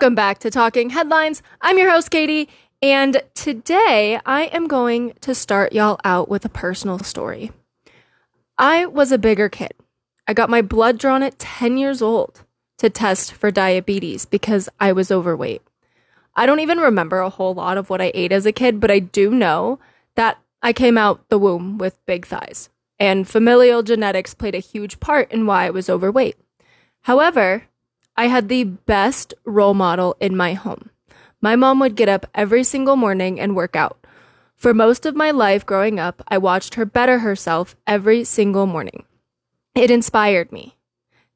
Welcome 0.00 0.14
back 0.14 0.38
to 0.38 0.50
Talking 0.50 0.88
Headlines. 0.88 1.42
I'm 1.60 1.76
your 1.76 1.90
host, 1.90 2.10
Katy, 2.10 2.48
and 2.80 3.22
today 3.34 4.18
I 4.24 4.44
am 4.44 4.66
going 4.66 5.12
to 5.20 5.34
start 5.34 5.74
y'all 5.74 6.00
out 6.04 6.30
with 6.30 6.42
a 6.46 6.48
personal 6.48 6.98
story. 7.00 7.52
I 8.56 8.86
was 8.86 9.12
a 9.12 9.18
bigger 9.18 9.50
kid. 9.50 9.72
I 10.26 10.32
got 10.32 10.48
my 10.48 10.62
blood 10.62 10.96
drawn 10.96 11.22
at 11.22 11.38
10 11.38 11.76
years 11.76 12.00
old 12.00 12.44
to 12.78 12.88
test 12.88 13.34
for 13.34 13.50
diabetes 13.50 14.24
because 14.24 14.70
I 14.80 14.92
was 14.92 15.10
overweight. 15.10 15.60
I 16.34 16.46
don't 16.46 16.60
even 16.60 16.78
remember 16.78 17.18
a 17.18 17.28
whole 17.28 17.52
lot 17.52 17.76
of 17.76 17.90
what 17.90 18.00
I 18.00 18.10
ate 18.14 18.32
as 18.32 18.46
a 18.46 18.52
kid, 18.52 18.80
but 18.80 18.90
I 18.90 19.00
do 19.00 19.30
know 19.30 19.80
that 20.14 20.38
I 20.62 20.72
came 20.72 20.96
out 20.96 21.28
the 21.28 21.38
womb 21.38 21.76
with 21.76 22.02
big 22.06 22.24
thighs, 22.24 22.70
and 22.98 23.28
familial 23.28 23.82
genetics 23.82 24.32
played 24.32 24.54
a 24.54 24.60
huge 24.60 24.98
part 24.98 25.30
in 25.30 25.44
why 25.44 25.66
I 25.66 25.70
was 25.70 25.90
overweight. 25.90 26.36
However, 27.02 27.64
I 28.20 28.26
had 28.26 28.50
the 28.50 28.64
best 28.64 29.32
role 29.46 29.72
model 29.72 30.14
in 30.20 30.36
my 30.36 30.52
home. 30.52 30.90
My 31.40 31.56
mom 31.56 31.80
would 31.80 31.96
get 31.96 32.10
up 32.10 32.26
every 32.34 32.64
single 32.64 32.94
morning 32.94 33.40
and 33.40 33.56
work 33.56 33.74
out. 33.74 34.06
For 34.56 34.74
most 34.74 35.06
of 35.06 35.16
my 35.16 35.30
life 35.30 35.64
growing 35.64 35.98
up, 35.98 36.22
I 36.28 36.36
watched 36.36 36.74
her 36.74 36.84
better 36.84 37.20
herself 37.20 37.76
every 37.86 38.24
single 38.24 38.66
morning. 38.66 39.04
It 39.74 39.90
inspired 39.90 40.52
me. 40.52 40.76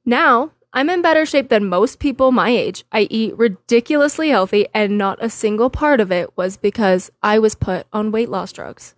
Now, 0.05 0.51
I'm 0.75 0.91
in 0.91 1.01
better 1.01 1.25
shape 1.25 1.49
than 1.49 1.71
most 1.71 2.01
people 2.01 2.33
my 2.33 2.51
age. 2.51 2.85
I 2.93 3.09
eat 3.09 3.39
ridiculously 3.39 4.29
healthy, 4.29 4.67
and 4.75 4.99
not 4.99 5.25
a 5.25 5.31
single 5.31 5.71
part 5.71 6.01
of 6.01 6.13
it 6.13 6.37
was 6.37 6.59
because 6.59 7.11
I 7.23 7.39
was 7.39 7.55
put 7.55 7.87
on 7.95 8.13
weight 8.13 8.29
loss 8.29 8.53
drugs. 8.53 8.95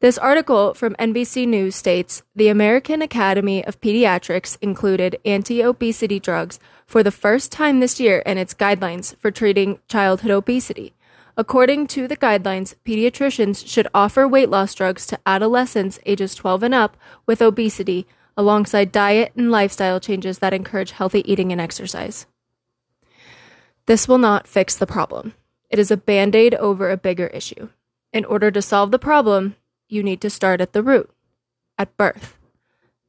This 0.00 0.18
article 0.18 0.74
from 0.74 0.94
NBC 0.98 1.48
News 1.48 1.74
states 1.74 2.22
the 2.34 2.48
American 2.48 3.00
Academy 3.00 3.64
of 3.64 3.80
Pediatrics 3.80 4.58
included 4.60 5.18
anti 5.24 5.62
obesity 5.62 6.20
drugs 6.20 6.60
for 6.84 7.02
the 7.02 7.10
first 7.10 7.50
time 7.50 7.80
this 7.80 7.98
year 7.98 8.18
in 8.18 8.36
its 8.36 8.52
guidelines 8.52 9.16
for 9.16 9.30
treating 9.30 9.78
childhood 9.88 10.32
obesity. 10.32 10.92
According 11.34 11.86
to 11.88 12.06
the 12.06 12.16
guidelines, 12.16 12.74
pediatricians 12.84 13.66
should 13.66 13.88
offer 13.94 14.28
weight 14.28 14.50
loss 14.50 14.74
drugs 14.74 15.06
to 15.06 15.18
adolescents 15.24 15.98
ages 16.04 16.34
12 16.34 16.64
and 16.64 16.74
up 16.74 16.98
with 17.24 17.40
obesity 17.40 18.06
alongside 18.36 18.92
diet 18.92 19.32
and 19.34 19.50
lifestyle 19.50 19.98
changes 19.98 20.40
that 20.40 20.52
encourage 20.52 20.90
healthy 20.90 21.22
eating 21.30 21.52
and 21.52 21.60
exercise. 21.60 22.26
This 23.86 24.06
will 24.06 24.18
not 24.18 24.46
fix 24.46 24.76
the 24.76 24.86
problem. 24.86 25.32
It 25.70 25.78
is 25.78 25.90
a 25.90 25.96
band 25.96 26.36
aid 26.36 26.54
over 26.56 26.90
a 26.90 26.98
bigger 26.98 27.28
issue. 27.28 27.70
In 28.12 28.26
order 28.26 28.50
to 28.50 28.60
solve 28.60 28.90
the 28.90 28.98
problem, 28.98 29.56
you 29.88 30.02
need 30.02 30.20
to 30.20 30.30
start 30.30 30.60
at 30.60 30.72
the 30.72 30.82
root, 30.82 31.10
at 31.78 31.96
birth. 31.96 32.38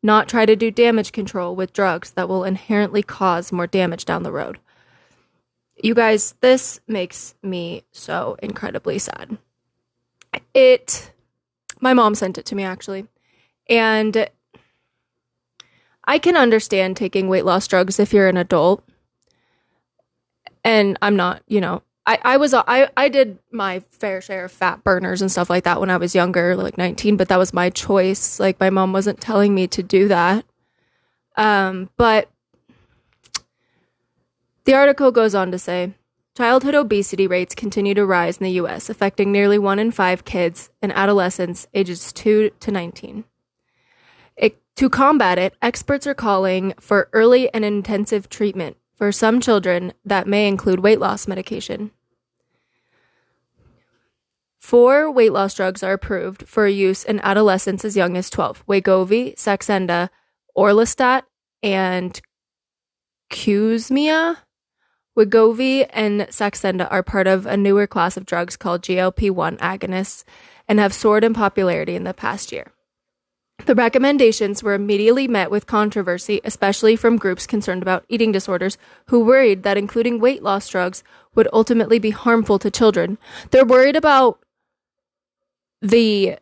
Not 0.03 0.27
try 0.27 0.45
to 0.45 0.55
do 0.55 0.71
damage 0.71 1.11
control 1.11 1.55
with 1.55 1.73
drugs 1.73 2.11
that 2.11 2.29
will 2.29 2.43
inherently 2.43 3.03
cause 3.03 3.51
more 3.51 3.67
damage 3.67 4.05
down 4.05 4.23
the 4.23 4.31
road. 4.31 4.59
You 5.81 5.93
guys, 5.93 6.35
this 6.41 6.79
makes 6.87 7.35
me 7.43 7.83
so 7.91 8.37
incredibly 8.41 8.99
sad. 8.99 9.37
It, 10.53 11.11
my 11.79 11.93
mom 11.93 12.15
sent 12.15 12.37
it 12.37 12.45
to 12.47 12.55
me 12.55 12.63
actually. 12.63 13.07
And 13.69 14.29
I 16.05 16.19
can 16.19 16.37
understand 16.37 16.95
taking 16.95 17.27
weight 17.27 17.45
loss 17.45 17.67
drugs 17.67 17.99
if 17.99 18.13
you're 18.13 18.29
an 18.29 18.37
adult. 18.37 18.83
And 20.63 20.97
I'm 21.01 21.15
not, 21.15 21.43
you 21.47 21.61
know, 21.61 21.83
I, 22.07 22.19
I 22.23 22.37
was 22.37 22.53
I, 22.53 22.89
I 22.95 23.09
did 23.09 23.37
my 23.51 23.81
fair 23.89 24.21
share 24.21 24.45
of 24.45 24.51
fat 24.51 24.81
burners 24.83 25.21
and 25.21 25.29
stuff 25.29 25.49
like 25.49 25.65
that 25.65 25.81
when 25.81 25.89
I 25.89 25.97
was 25.97 26.15
younger, 26.15 26.55
like 26.55 26.77
19, 26.77 27.17
but 27.17 27.27
that 27.27 27.37
was 27.37 27.53
my 27.53 27.69
choice. 27.69 28.39
Like 28.39 28.59
my 28.61 28.69
mom 28.69 28.93
wasn't 28.93 29.19
telling 29.19 29.53
me 29.53 29.67
to 29.67 29.83
do 29.83 30.07
that. 30.07 30.45
Um, 31.35 31.89
but 31.97 32.29
the 34.63 34.73
article 34.73 35.11
goes 35.11 35.35
on 35.35 35.51
to 35.51 35.59
say 35.59 35.95
childhood 36.37 36.75
obesity 36.75 37.27
rates 37.27 37.53
continue 37.53 37.93
to 37.93 38.05
rise 38.05 38.37
in 38.37 38.45
the 38.45 38.51
US, 38.51 38.89
affecting 38.89 39.33
nearly 39.33 39.59
one 39.59 39.77
in 39.77 39.91
five 39.91 40.23
kids 40.23 40.69
and 40.81 40.93
adolescents 40.93 41.67
ages 41.73 42.13
2 42.13 42.51
to 42.57 42.71
19. 42.71 43.25
It, 44.37 44.61
to 44.77 44.89
combat 44.89 45.37
it, 45.37 45.55
experts 45.61 46.07
are 46.07 46.13
calling 46.13 46.73
for 46.79 47.09
early 47.11 47.53
and 47.53 47.65
intensive 47.65 48.29
treatment 48.29 48.77
for 48.95 49.11
some 49.11 49.41
children 49.41 49.91
that 50.05 50.25
may 50.25 50.47
include 50.47 50.79
weight 50.79 50.99
loss 50.99 51.27
medication. 51.27 51.91
Four 54.67 55.09
weight 55.09 55.31
loss 55.31 55.53
drugs 55.53 55.81
are 55.81 55.93
approved 55.93 56.45
for 56.45 56.67
use 56.67 57.05
in 57.05 57.21
adolescents 57.21 57.85
as 57.85 57.95
young 57.95 58.17
as 58.17 58.29
12 58.29 58.65
Wegovy, 58.67 59.33
Saxenda, 59.37 60.09
Orlistat, 60.57 61.23
and 61.63 62.19
Qsymia. 63.31 64.39
Wegovy 65.17 65.87
and 65.91 66.23
Saxenda 66.23 66.85
are 66.91 67.01
part 67.01 67.27
of 67.27 67.45
a 67.45 67.55
newer 67.55 67.87
class 67.87 68.17
of 68.17 68.25
drugs 68.25 68.57
called 68.57 68.81
GLP 68.81 69.31
1 69.31 69.55
agonists 69.59 70.25
and 70.67 70.79
have 70.79 70.93
soared 70.93 71.23
in 71.23 71.33
popularity 71.33 71.95
in 71.95 72.03
the 72.03 72.13
past 72.13 72.51
year. 72.51 72.73
The 73.67 73.73
recommendations 73.73 74.61
were 74.61 74.73
immediately 74.73 75.29
met 75.29 75.49
with 75.49 75.65
controversy, 75.65 76.41
especially 76.43 76.97
from 76.97 77.15
groups 77.15 77.47
concerned 77.47 77.83
about 77.83 78.03
eating 78.09 78.33
disorders 78.33 78.77
who 79.05 79.23
worried 79.23 79.63
that 79.63 79.77
including 79.77 80.19
weight 80.19 80.43
loss 80.43 80.67
drugs 80.67 81.05
would 81.35 81.47
ultimately 81.53 81.99
be 81.99 82.09
harmful 82.09 82.59
to 82.59 82.69
children. 82.69 83.17
They're 83.51 83.63
worried 83.63 83.95
about 83.95 84.39
the 85.81 86.37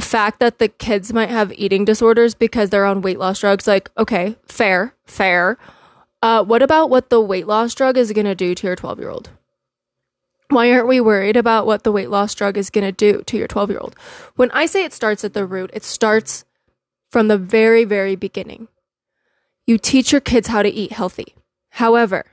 fact 0.00 0.40
that 0.40 0.58
the 0.58 0.68
kids 0.68 1.12
might 1.12 1.28
have 1.28 1.52
eating 1.52 1.84
disorders 1.84 2.34
because 2.34 2.70
they're 2.70 2.86
on 2.86 3.02
weight 3.02 3.18
loss 3.18 3.40
drugs 3.40 3.66
like 3.66 3.90
okay 3.98 4.36
fair 4.46 4.94
fair. 5.04 5.58
Uh, 6.22 6.44
what 6.44 6.62
about 6.62 6.90
what 6.90 7.08
the 7.08 7.20
weight 7.20 7.46
loss 7.46 7.74
drug 7.74 7.96
is 7.96 8.12
going 8.12 8.26
to 8.26 8.34
do 8.34 8.54
to 8.54 8.66
your 8.66 8.76
12 8.76 8.98
year 8.98 9.10
old 9.10 9.30
why 10.48 10.70
aren't 10.72 10.88
we 10.88 11.00
worried 11.00 11.36
about 11.36 11.64
what 11.64 11.84
the 11.84 11.92
weight 11.92 12.10
loss 12.10 12.34
drug 12.34 12.56
is 12.58 12.70
going 12.70 12.84
to 12.84 12.92
do 12.92 13.22
to 13.22 13.38
your 13.38 13.46
12 13.46 13.70
year 13.70 13.78
old 13.78 13.94
when 14.36 14.50
i 14.50 14.66
say 14.66 14.84
it 14.84 14.92
starts 14.92 15.24
at 15.24 15.32
the 15.32 15.46
root 15.46 15.70
it 15.72 15.84
starts 15.84 16.44
from 17.10 17.28
the 17.28 17.38
very 17.38 17.84
very 17.84 18.16
beginning. 18.16 18.68
You 19.66 19.78
teach 19.78 20.12
your 20.12 20.20
kids 20.20 20.48
how 20.48 20.62
to 20.62 20.68
eat 20.68 20.92
healthy. 20.92 21.34
However 21.70 22.24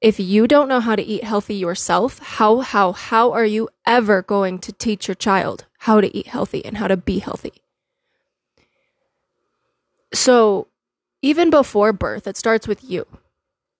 if 0.00 0.20
you 0.20 0.46
don't 0.46 0.68
know 0.68 0.80
how 0.80 0.94
to 0.94 1.02
eat 1.02 1.24
healthy 1.24 1.56
yourself, 1.56 2.18
how 2.18 2.58
how 2.60 2.92
how 2.92 3.32
are 3.32 3.44
you 3.44 3.68
ever 3.86 4.22
going 4.22 4.58
to 4.60 4.72
teach 4.72 5.08
your 5.08 5.14
child 5.14 5.66
how 5.80 6.00
to 6.00 6.16
eat 6.16 6.28
healthy 6.28 6.64
and 6.64 6.78
how 6.78 6.86
to 6.86 6.96
be 6.96 7.18
healthy? 7.18 7.52
So, 10.12 10.68
even 11.20 11.50
before 11.50 11.92
birth, 11.92 12.26
it 12.26 12.36
starts 12.36 12.68
with 12.68 12.82
you. 12.84 13.06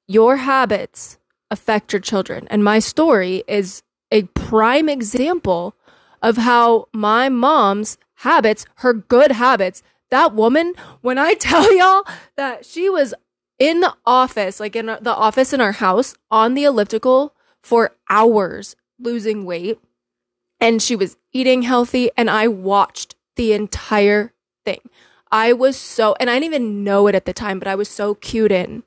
Your 0.07 0.39
habits 0.39 1.19
affect 1.51 1.93
your 1.93 2.01
children, 2.01 2.49
and 2.51 2.65
my 2.65 2.81
story 2.81 3.45
is 3.47 3.83
a 4.11 4.25
prime 4.35 4.89
example 4.89 5.75
of 6.21 6.37
how 6.37 6.89
my 6.93 7.29
mom's 7.29 7.97
habits, 8.17 8.67
her 8.77 8.93
good 8.93 9.33
habits, 9.33 9.83
that 10.11 10.35
woman, 10.35 10.75
when 11.01 11.19
I 11.19 11.35
tell 11.39 11.73
y'all 11.77 12.05
that 12.37 12.67
she 12.67 12.91
was 12.91 13.15
in 13.59 13.81
the 13.81 13.95
office, 14.07 14.61
like 14.61 14.77
in 14.77 14.87
the 14.87 15.15
office 15.15 15.53
in 15.53 15.61
our 15.61 15.73
house, 15.73 16.15
on 16.31 16.55
the 16.55 16.65
elliptical 16.65 17.35
for 17.63 17.93
hours, 18.09 18.77
losing 18.99 19.45
weight. 19.45 19.79
And 20.61 20.83
she 20.83 20.97
was 20.97 21.17
eating 21.33 21.63
healthy, 21.63 22.11
and 22.17 22.29
I 22.29 22.49
watched 22.49 23.15
the 23.37 23.53
entire 23.53 24.33
thing. 24.65 24.81
I 25.31 25.53
was 25.53 25.77
so, 25.77 26.17
and 26.19 26.29
I 26.29 26.35
didn't 26.35 26.55
even 26.55 26.85
know 26.85 27.07
it 27.07 27.15
at 27.15 27.27
the 27.27 27.33
time, 27.33 27.59
but 27.59 27.69
I 27.69 27.75
was 27.75 27.89
so 27.89 28.15
cued 28.15 28.51
in 28.51 28.83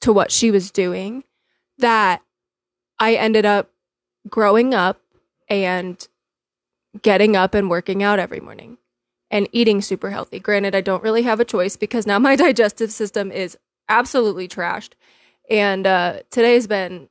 to 0.00 0.12
what 0.12 0.32
she 0.32 0.50
was 0.50 0.70
doing 0.70 1.24
that 1.78 2.22
I 2.98 3.14
ended 3.14 3.46
up 3.46 3.70
growing 4.28 4.74
up 4.74 5.00
and 5.48 6.06
getting 7.02 7.36
up 7.36 7.54
and 7.54 7.68
working 7.70 8.02
out 8.02 8.18
every 8.18 8.40
morning 8.40 8.78
and 9.30 9.48
eating 9.52 9.82
super 9.82 10.10
healthy. 10.10 10.38
Granted, 10.38 10.74
I 10.74 10.80
don't 10.80 11.02
really 11.02 11.22
have 11.22 11.40
a 11.40 11.44
choice 11.44 11.76
because 11.76 12.06
now 12.06 12.18
my 12.18 12.36
digestive 12.46 12.90
system 12.90 13.30
is 13.32 13.58
absolutely 13.88 14.48
trashed. 14.48 14.92
And 15.50 15.86
uh, 15.86 16.20
today's 16.30 16.66
been 16.66 17.08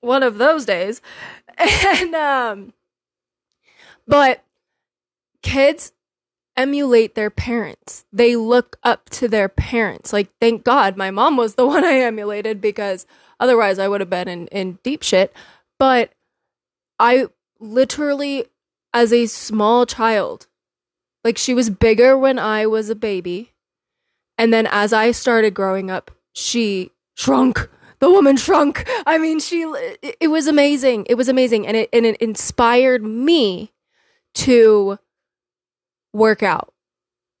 one 0.00 0.22
of 0.22 0.38
those 0.38 0.64
days. 0.64 1.00
And 1.60 2.14
um 2.14 2.72
but 4.06 4.44
kids 5.42 5.92
emulate 6.56 7.16
their 7.16 7.30
parents. 7.30 8.04
They 8.12 8.36
look 8.36 8.78
up 8.84 9.10
to 9.10 9.26
their 9.26 9.48
parents. 9.48 10.12
Like 10.12 10.30
thank 10.40 10.62
God 10.62 10.96
my 10.96 11.10
mom 11.10 11.36
was 11.36 11.56
the 11.56 11.66
one 11.74 11.84
I 11.84 11.98
emulated 11.98 12.60
because 12.60 13.06
otherwise 13.40 13.80
I 13.80 13.88
would 13.88 14.00
have 14.00 14.10
been 14.10 14.28
in, 14.28 14.46
in 14.48 14.78
deep 14.84 15.02
shit. 15.02 15.34
But 15.80 16.12
I 17.00 17.26
literally 17.58 18.46
as 18.94 19.12
a 19.12 19.26
small 19.26 19.84
child 19.84 20.46
like 21.24 21.36
she 21.36 21.54
was 21.54 21.70
bigger 21.70 22.16
when 22.16 22.38
I 22.38 22.66
was 22.66 22.88
a 22.88 22.94
baby 22.94 23.52
and 24.38 24.52
then 24.52 24.66
as 24.70 24.92
I 24.92 25.10
started 25.10 25.52
growing 25.52 25.90
up, 25.90 26.10
she 26.32 26.92
shrunk. 27.14 27.68
The 27.98 28.10
woman 28.10 28.36
shrunk. 28.36 28.88
I 29.06 29.18
mean, 29.18 29.40
she 29.40 29.62
it 30.02 30.30
was 30.30 30.46
amazing. 30.46 31.06
It 31.08 31.16
was 31.16 31.28
amazing 31.28 31.66
and 31.66 31.76
it 31.76 31.88
and 31.92 32.06
it 32.06 32.16
inspired 32.18 33.02
me 33.02 33.72
to 34.34 34.98
work 36.12 36.42
out 36.44 36.72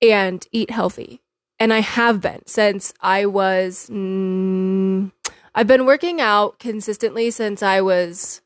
and 0.02 0.44
eat 0.52 0.70
healthy 0.70 1.22
and 1.58 1.72
I 1.72 1.80
have 1.80 2.20
been 2.20 2.46
since 2.46 2.94
I 3.00 3.26
was. 3.26 3.88
Mm, 3.90 5.12
I've 5.54 5.66
been 5.66 5.86
working 5.86 6.20
out 6.20 6.58
consistently 6.58 7.30
since 7.30 7.62
I 7.62 7.80
was 7.80 8.42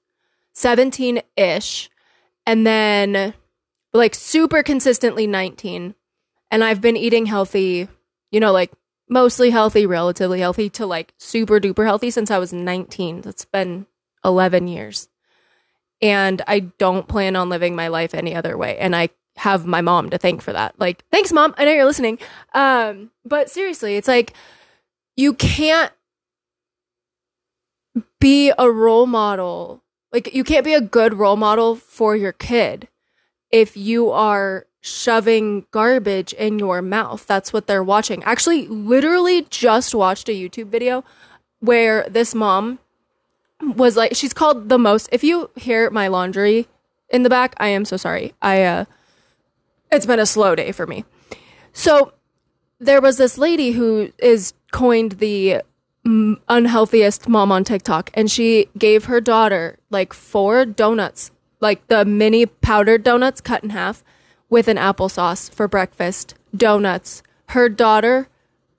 17 0.55 1.23
ish, 1.37 1.91
and 2.47 2.67
then 2.67 3.35
like 3.93 4.15
super 4.15 4.63
consistently 4.63 5.27
19. 5.27 5.95
And 6.51 6.63
I've 6.63 6.81
been 6.81 6.97
eating 6.97 7.27
healthy, 7.27 7.89
you 8.33 8.41
know, 8.41 8.51
like 8.51 8.73
mostly 9.09 9.51
healthy, 9.51 9.87
relatively 9.87 10.41
healthy 10.41 10.69
to 10.71 10.87
like 10.87 11.15
super 11.19 11.61
duper 11.61 11.85
healthy 11.85 12.11
since 12.11 12.31
I 12.31 12.39
was 12.39 12.53
19. 12.53 13.21
That's 13.21 13.45
been 13.45 13.87
11 14.25 14.67
years. 14.67 15.09
And 16.01 16.43
I 16.49 16.61
don't 16.61 17.07
plan 17.07 17.37
on 17.37 17.49
living 17.49 17.77
my 17.77 17.87
life 17.89 18.15
any 18.15 18.35
other 18.35 18.57
way. 18.59 18.79
And 18.79 18.97
I 18.97 19.11
have 19.37 19.67
my 19.67 19.81
mom 19.81 20.11
to 20.11 20.19
thank 20.19 20.43
for 20.43 20.53
that. 20.53 20.75
Like, 20.79 21.05
thanks, 21.13 21.33
mom. 21.33 21.55
I 21.57 21.65
know 21.65 21.73
you're 21.73 21.85
listening. 21.85 22.19
Um, 22.55 23.11
but 23.25 23.51
seriously, 23.51 23.97
it's 23.97 24.09
like 24.09 24.35
you 25.17 25.35
can't 25.35 25.93
be 28.19 28.53
a 28.59 28.71
role 28.71 29.07
model. 29.07 29.83
Like, 30.13 30.35
you 30.35 30.43
can't 30.43 30.65
be 30.65 30.75
a 30.75 30.81
good 30.81 31.15
role 31.15 31.37
model 31.37 31.77
for 31.77 32.17
your 32.17 32.33
kid 32.33 32.89
if 33.51 33.77
you 33.77 34.11
are 34.11 34.67
shoving 34.83 35.65
garbage 35.71 36.33
in 36.35 36.59
your 36.59 36.83
mouth. 36.83 37.25
That's 37.27 37.53
what 37.53 37.69
they're 37.69 37.85
watching. 37.85 38.23
Actually, 38.25 38.67
literally 38.67 39.47
just 39.49 39.95
watched 39.95 40.29
a 40.29 40.33
YouTube 40.33 40.67
video 40.67 41.05
where 41.61 42.05
this 42.11 42.35
mom 42.35 42.81
was 43.63 43.97
like, 43.97 44.17
she's 44.17 44.35
called 44.35 44.69
the 44.69 44.79
most. 44.79 45.09
If 45.13 45.23
you 45.23 45.51
hear 45.55 45.89
my 45.91 46.09
laundry 46.09 46.67
in 47.09 47.23
the 47.23 47.31
back, 47.31 47.55
I 47.59 47.69
am 47.69 47.85
so 47.85 47.97
sorry. 47.97 48.35
I, 48.43 48.65
uh, 48.65 48.85
it's 49.93 50.05
been 50.05 50.19
a 50.19 50.27
slow 50.27 50.57
day 50.57 50.73
for 50.73 50.87
me. 50.87 51.05
So 51.73 52.13
there 52.81 53.01
was 53.01 53.19
this 53.19 53.39
lady 53.39 53.71
who 53.71 54.11
is 54.19 54.53
coined 54.73 55.13
the 55.13 55.63
unhealthiest 56.05 57.29
mom 57.29 57.53
on 57.53 57.63
TikTok, 57.63 58.11
and 58.15 58.29
she 58.29 58.69
gave 58.77 59.05
her 59.05 59.21
daughter 59.21 59.79
like 59.91 60.13
four 60.13 60.65
donuts, 60.65 61.31
like 61.61 61.87
the 61.87 62.05
mini 62.05 62.47
powdered 62.47 63.05
donuts 63.05 63.41
cut 63.41 63.63
in 63.63 63.71
half 63.71 64.03
with 64.53 64.69
an 64.69 64.77
applesauce 64.77 65.51
for 65.51 65.67
breakfast, 65.67 66.35
donuts. 66.55 67.23
Her 67.49 67.71
daughter, 67.71 68.29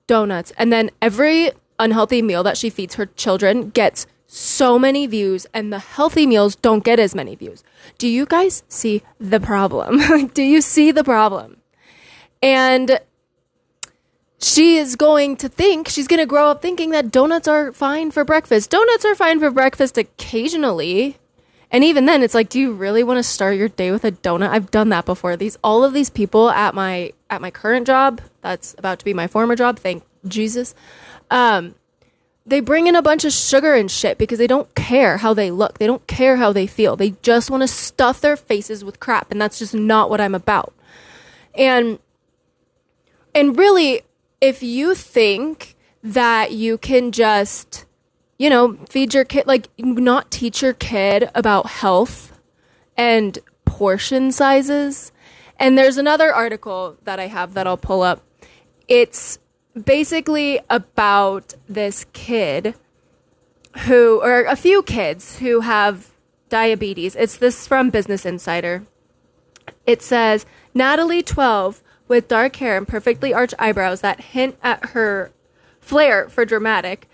donuts. 0.06 0.52
And 0.56 0.72
then 0.72 0.92
every 1.02 1.50
unhealthy 1.80 2.22
meal 2.22 2.44
that 2.44 2.56
she 2.56 2.70
feeds 2.70 2.94
her 2.94 3.06
children 3.06 3.70
gets 3.70 4.06
so 4.28 4.78
many 4.78 5.08
views 5.08 5.48
and 5.52 5.72
the 5.72 5.80
healthy 5.80 6.28
meals 6.28 6.54
don't 6.54 6.84
get 6.84 7.00
as 7.00 7.12
many 7.12 7.34
views. 7.34 7.64
Do 7.98 8.06
you 8.06 8.24
guys 8.24 8.62
see 8.68 9.02
the 9.18 9.40
problem? 9.40 10.28
Do 10.34 10.44
you 10.44 10.60
see 10.60 10.92
the 10.92 11.02
problem? 11.02 11.56
And 12.40 13.00
she 14.38 14.76
is 14.76 14.94
going 14.94 15.36
to 15.38 15.48
think, 15.48 15.88
she's 15.88 16.06
going 16.06 16.20
to 16.20 16.26
grow 16.26 16.50
up 16.50 16.62
thinking 16.62 16.90
that 16.90 17.10
donuts 17.10 17.48
are 17.48 17.72
fine 17.72 18.12
for 18.12 18.24
breakfast. 18.24 18.70
Donuts 18.70 19.04
are 19.04 19.16
fine 19.16 19.40
for 19.40 19.50
breakfast 19.50 19.98
occasionally. 19.98 21.18
And 21.74 21.82
even 21.82 22.06
then 22.06 22.22
it's 22.22 22.34
like, 22.34 22.50
do 22.50 22.60
you 22.60 22.72
really 22.72 23.02
want 23.02 23.18
to 23.18 23.24
start 23.24 23.56
your 23.56 23.68
day 23.68 23.90
with 23.90 24.04
a 24.04 24.12
donut? 24.12 24.48
I've 24.48 24.70
done 24.70 24.90
that 24.90 25.04
before. 25.04 25.36
These 25.36 25.58
all 25.64 25.82
of 25.82 25.92
these 25.92 26.08
people 26.08 26.48
at 26.48 26.72
my 26.72 27.12
at 27.28 27.40
my 27.40 27.50
current 27.50 27.84
job, 27.84 28.20
that's 28.42 28.76
about 28.78 29.00
to 29.00 29.04
be 29.04 29.12
my 29.12 29.26
former 29.26 29.56
job, 29.56 29.80
thank 29.80 30.04
Jesus. 30.24 30.72
Um 31.32 31.74
they 32.46 32.60
bring 32.60 32.86
in 32.86 32.94
a 32.94 33.02
bunch 33.02 33.24
of 33.24 33.32
sugar 33.32 33.74
and 33.74 33.90
shit 33.90 34.18
because 34.18 34.38
they 34.38 34.46
don't 34.46 34.72
care 34.76 35.16
how 35.16 35.34
they 35.34 35.50
look. 35.50 35.78
They 35.78 35.88
don't 35.88 36.06
care 36.06 36.36
how 36.36 36.52
they 36.52 36.68
feel. 36.68 36.94
They 36.94 37.16
just 37.22 37.50
want 37.50 37.64
to 37.64 37.66
stuff 37.66 38.20
their 38.20 38.36
faces 38.36 38.84
with 38.84 39.00
crap 39.00 39.32
and 39.32 39.42
that's 39.42 39.58
just 39.58 39.74
not 39.74 40.08
what 40.08 40.20
I'm 40.20 40.36
about. 40.36 40.74
And 41.56 41.98
and 43.34 43.58
really 43.58 44.02
if 44.40 44.62
you 44.62 44.94
think 44.94 45.74
that 46.04 46.52
you 46.52 46.78
can 46.78 47.10
just 47.10 47.83
you 48.38 48.50
know, 48.50 48.74
feed 48.88 49.14
your 49.14 49.24
kid 49.24 49.46
like 49.46 49.68
not 49.78 50.30
teach 50.30 50.62
your 50.62 50.72
kid 50.72 51.30
about 51.34 51.66
health 51.66 52.38
and 52.96 53.38
portion 53.64 54.32
sizes. 54.32 55.12
And 55.58 55.78
there's 55.78 55.96
another 55.96 56.32
article 56.34 56.96
that 57.04 57.20
I 57.20 57.28
have 57.28 57.54
that 57.54 57.66
I'll 57.66 57.76
pull 57.76 58.02
up. 58.02 58.22
It's 58.88 59.38
basically 59.82 60.60
about 60.68 61.54
this 61.68 62.06
kid 62.12 62.74
who, 63.86 64.20
or 64.22 64.44
a 64.44 64.56
few 64.56 64.82
kids 64.82 65.38
who 65.38 65.60
have 65.60 66.10
diabetes. 66.48 67.16
It's 67.16 67.36
this 67.36 67.66
from 67.66 67.90
Business 67.90 68.24
Insider. 68.24 68.84
It 69.86 70.02
says 70.02 70.46
Natalie, 70.72 71.22
12, 71.22 71.82
with 72.06 72.28
dark 72.28 72.56
hair 72.56 72.76
and 72.76 72.86
perfectly 72.86 73.32
arched 73.32 73.54
eyebrows 73.58 74.00
that 74.02 74.20
hint 74.20 74.56
at 74.62 74.90
her 74.90 75.32
flair 75.80 76.28
for 76.28 76.44
dramatic. 76.44 77.08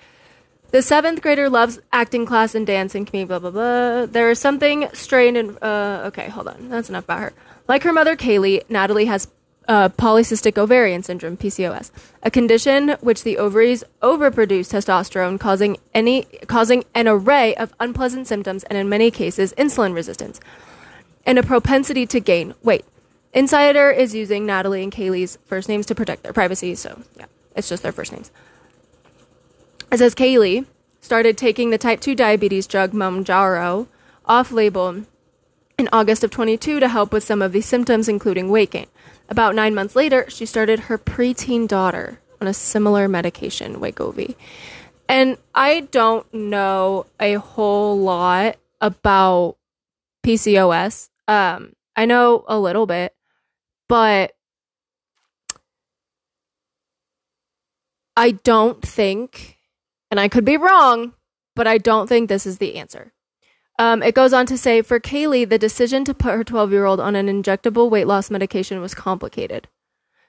The 0.70 0.82
seventh 0.82 1.20
grader 1.20 1.50
loves 1.50 1.80
acting 1.92 2.26
class 2.26 2.54
and 2.54 2.66
dancing 2.66 3.04
community, 3.04 3.28
blah, 3.28 3.40
blah, 3.40 3.50
blah. 3.50 4.06
There 4.06 4.30
is 4.30 4.38
something 4.38 4.88
strained 4.92 5.36
and, 5.36 5.58
uh, 5.62 6.02
okay, 6.06 6.28
hold 6.28 6.46
on. 6.46 6.68
That's 6.68 6.88
enough 6.88 7.04
about 7.04 7.20
her. 7.20 7.32
Like 7.66 7.82
her 7.82 7.92
mother, 7.92 8.16
Kaylee, 8.16 8.62
Natalie 8.68 9.06
has 9.06 9.26
uh, 9.68 9.88
polycystic 9.88 10.58
ovarian 10.58 11.02
syndrome, 11.02 11.36
PCOS, 11.36 11.90
a 12.22 12.30
condition 12.30 12.90
which 13.00 13.22
the 13.24 13.38
ovaries 13.38 13.84
overproduce 14.02 14.68
testosterone, 14.70 15.38
causing 15.38 15.76
any 15.94 16.22
causing 16.46 16.84
an 16.94 17.06
array 17.06 17.54
of 17.54 17.72
unpleasant 17.78 18.26
symptoms 18.26 18.64
and 18.64 18.76
in 18.76 18.88
many 18.88 19.10
cases 19.10 19.52
insulin 19.54 19.94
resistance, 19.94 20.40
and 21.24 21.38
a 21.38 21.42
propensity 21.42 22.04
to 22.06 22.18
gain 22.18 22.54
weight. 22.62 22.84
Insider 23.32 23.90
is 23.90 24.12
using 24.12 24.44
Natalie 24.44 24.82
and 24.82 24.92
Kaylee's 24.92 25.38
first 25.46 25.68
names 25.68 25.86
to 25.86 25.94
protect 25.94 26.24
their 26.24 26.32
privacy, 26.32 26.74
so 26.74 27.00
yeah, 27.16 27.26
it's 27.54 27.68
just 27.68 27.84
their 27.84 27.92
first 27.92 28.10
names. 28.10 28.32
It 29.92 29.98
says 29.98 30.14
Kaylee 30.14 30.66
started 31.00 31.36
taking 31.36 31.70
the 31.70 31.78
type 31.78 32.00
2 32.00 32.14
diabetes 32.14 32.66
drug 32.66 32.92
Mounjaro 32.92 33.88
off 34.24 34.52
label 34.52 35.04
in 35.78 35.88
August 35.92 36.22
of 36.22 36.30
22 36.30 36.78
to 36.78 36.88
help 36.88 37.12
with 37.12 37.24
some 37.24 37.42
of 37.42 37.52
the 37.52 37.60
symptoms, 37.60 38.08
including 38.08 38.50
weight 38.50 38.70
gain. 38.70 38.86
About 39.28 39.54
nine 39.54 39.74
months 39.74 39.96
later, 39.96 40.26
she 40.28 40.46
started 40.46 40.80
her 40.80 40.98
preteen 40.98 41.66
daughter 41.66 42.20
on 42.40 42.46
a 42.46 42.54
similar 42.54 43.08
medication, 43.08 43.76
Wegovy. 43.76 44.36
And 45.08 45.38
I 45.54 45.80
don't 45.80 46.32
know 46.32 47.06
a 47.18 47.34
whole 47.34 47.98
lot 47.98 48.56
about 48.80 49.56
PCOS. 50.24 51.08
Um, 51.26 51.72
I 51.96 52.04
know 52.06 52.44
a 52.46 52.58
little 52.58 52.86
bit, 52.86 53.14
but 53.88 54.32
I 58.16 58.32
don't 58.32 58.82
think, 58.82 59.58
and 60.10 60.18
I 60.18 60.28
could 60.28 60.44
be 60.44 60.56
wrong, 60.56 61.14
but 61.54 61.66
I 61.66 61.78
don't 61.78 62.08
think 62.08 62.28
this 62.28 62.46
is 62.46 62.58
the 62.58 62.76
answer. 62.76 63.12
Um, 63.78 64.02
it 64.02 64.14
goes 64.14 64.32
on 64.32 64.44
to 64.46 64.58
say 64.58 64.82
for 64.82 65.00
Kaylee, 65.00 65.48
the 65.48 65.58
decision 65.58 66.04
to 66.04 66.12
put 66.12 66.34
her 66.34 66.44
12 66.44 66.70
year 66.70 66.84
old 66.84 67.00
on 67.00 67.16
an 67.16 67.28
injectable 67.28 67.88
weight 67.88 68.06
loss 68.06 68.30
medication 68.30 68.80
was 68.80 68.94
complicated. 68.94 69.68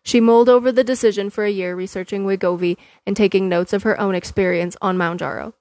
She 0.03 0.21
mulled 0.21 0.49
over 0.49 0.71
the 0.71 0.83
decision 0.83 1.29
for 1.29 1.43
a 1.43 1.51
year, 1.51 1.75
researching 1.75 2.25
Wegovy 2.25 2.77
and 3.05 3.15
taking 3.15 3.49
notes 3.49 3.73
of 3.73 3.83
her 3.83 3.99
own 3.99 4.15
experience 4.15 4.77
on 4.81 4.97
Mounjaro. 4.97 5.53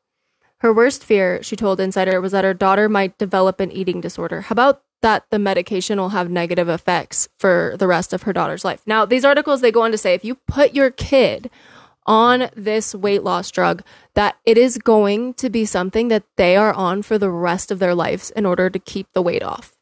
Her 0.59 0.73
worst 0.73 1.05
fear, 1.05 1.43
she 1.43 1.57
told 1.57 1.81
Insider, 1.81 2.21
was 2.21 2.33
that 2.33 2.45
her 2.45 2.55
daughter 2.55 2.89
might 2.89 3.19
develop 3.19 3.61
an 3.61 3.73
eating 3.73 4.01
disorder. 4.01 4.43
How 4.43 4.53
about 4.53 4.83
that 5.03 5.25
the 5.31 5.39
medication 5.39 5.99
will 5.99 6.11
have 6.11 6.31
negative 6.31 6.69
effects 6.69 7.29
for 7.39 7.75
the 7.79 7.87
rest 7.87 8.13
of 8.13 8.23
her 8.23 8.33
daughter's 8.33 8.65
life? 8.65 8.83
Now, 8.87 9.05
these 9.05 9.25
articles, 9.25 9.63
they 9.63 9.73
go 9.73 9.83
on 9.83 9.91
to 9.91 9.99
say 9.99 10.15
if 10.15 10.25
you 10.25 10.35
put 10.35 10.75
your 10.75 10.91
kid 10.91 11.51
on 12.11 12.51
this 12.57 12.93
weight 12.93 13.23
loss 13.23 13.53
drug 13.53 13.85
that 14.15 14.37
it 14.45 14.59
is 14.59 14.79
going 14.79 15.33
to 15.35 15.49
be 15.49 15.65
something 15.65 16.09
that 16.09 16.25
they 16.37 16.57
are 16.57 16.73
on 16.73 17.03
for 17.03 17.19
the 17.19 17.31
rest 17.31 17.71
of 17.71 17.79
their 17.79 17.95
lives 17.95 18.31
in 18.31 18.45
order 18.45 18.69
to 18.69 18.81
keep 18.81 19.07
the 19.13 19.23
weight 19.23 19.45
off. 19.45 19.77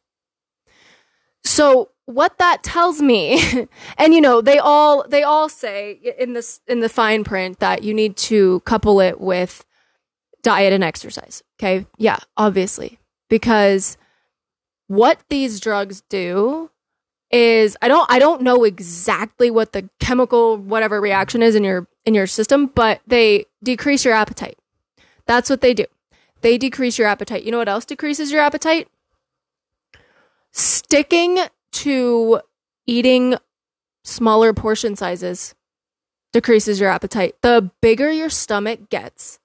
So 1.43 1.89
what 2.05 2.37
that 2.37 2.61
tells 2.61 3.01
me 3.01 3.67
and 3.97 4.13
you 4.13 4.21
know 4.21 4.41
they 4.41 4.59
all 4.59 5.07
they 5.07 5.23
all 5.23 5.49
say 5.49 5.99
in 6.19 6.33
this 6.33 6.61
in 6.67 6.81
the 6.81 6.89
fine 6.89 7.23
print 7.23 7.59
that 7.59 7.83
you 7.83 7.95
need 7.95 8.15
to 8.17 8.59
couple 8.61 8.99
it 8.99 9.19
with 9.19 9.65
diet 10.41 10.73
and 10.73 10.83
exercise 10.83 11.43
okay 11.59 11.85
yeah 11.99 12.17
obviously 12.35 12.97
because 13.29 13.95
what 14.87 15.19
these 15.29 15.59
drugs 15.59 16.01
do 16.09 16.71
is 17.31 17.77
I 17.81 17.87
don't 17.87 18.11
I 18.11 18.17
don't 18.17 18.41
know 18.41 18.63
exactly 18.63 19.51
what 19.51 19.73
the 19.73 19.87
chemical 19.99 20.57
whatever 20.57 20.99
reaction 20.99 21.43
is 21.43 21.55
in 21.55 21.63
your 21.63 21.87
in 22.09 22.15
your 22.15 22.27
system, 22.27 22.65
but 22.65 23.01
they 23.05 23.45
decrease 23.61 24.03
your 24.03 24.15
appetite. 24.15 24.57
That's 25.27 25.47
what 25.47 25.61
they 25.61 25.75
do. 25.75 25.85
They 26.41 26.57
decrease 26.57 26.97
your 26.97 27.07
appetite. 27.07 27.43
You 27.43 27.51
know 27.51 27.59
what 27.59 27.69
else 27.69 27.85
decreases 27.85 28.31
your 28.31 28.41
appetite? 28.41 28.87
Sticking 30.51 31.37
to 31.71 32.41
eating 32.87 33.35
smaller 34.03 34.53
portion 34.53 34.95
sizes 34.95 35.53
decreases 36.33 36.79
your 36.79 36.89
appetite. 36.89 37.35
The 37.43 37.69
bigger 37.79 38.11
your 38.11 38.31
stomach 38.31 38.89
gets, 38.89 39.39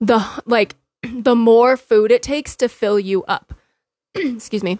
the 0.00 0.24
like 0.46 0.76
the 1.02 1.36
more 1.36 1.76
food 1.76 2.10
it 2.10 2.22
takes 2.22 2.56
to 2.56 2.68
fill 2.68 2.98
you 2.98 3.22
up. 3.24 3.52
Excuse 4.14 4.62
me 4.62 4.78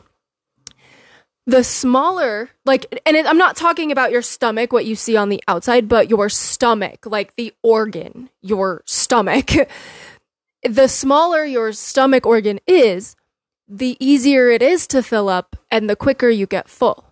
the 1.47 1.62
smaller, 1.62 2.50
like, 2.65 3.00
and 3.07 3.17
it, 3.17 3.25
I'm 3.25 3.38
not 3.38 3.57
talking 3.57 3.93
about 3.93 4.11
your 4.11 4.23
stomach, 4.23 4.73
what 4.73 4.85
you 4.85 4.97
see 4.97 5.17
on 5.17 5.29
the 5.29 5.43
outside, 5.47 5.88
but 5.88 6.11
your 6.11 6.29
stomach, 6.29 7.07
like 7.07 7.37
the 7.37 7.55
organ, 7.62 8.31
your 8.43 8.83
stomach. 8.85 9.50
the 10.65 10.88
smaller 10.88 11.45
your 11.45 11.73
stomach 11.73 12.26
organ 12.26 12.59
is, 12.67 13.15
the 13.69 13.97
easier 14.00 14.49
it 14.50 14.62
is 14.62 14.87
to 14.88 15.03
fill 15.03 15.29
up 15.29 15.57
and 15.71 15.88
the 15.88 15.97
quicker 15.97 16.29
you 16.29 16.47
get 16.47 16.69
full. 16.69 17.05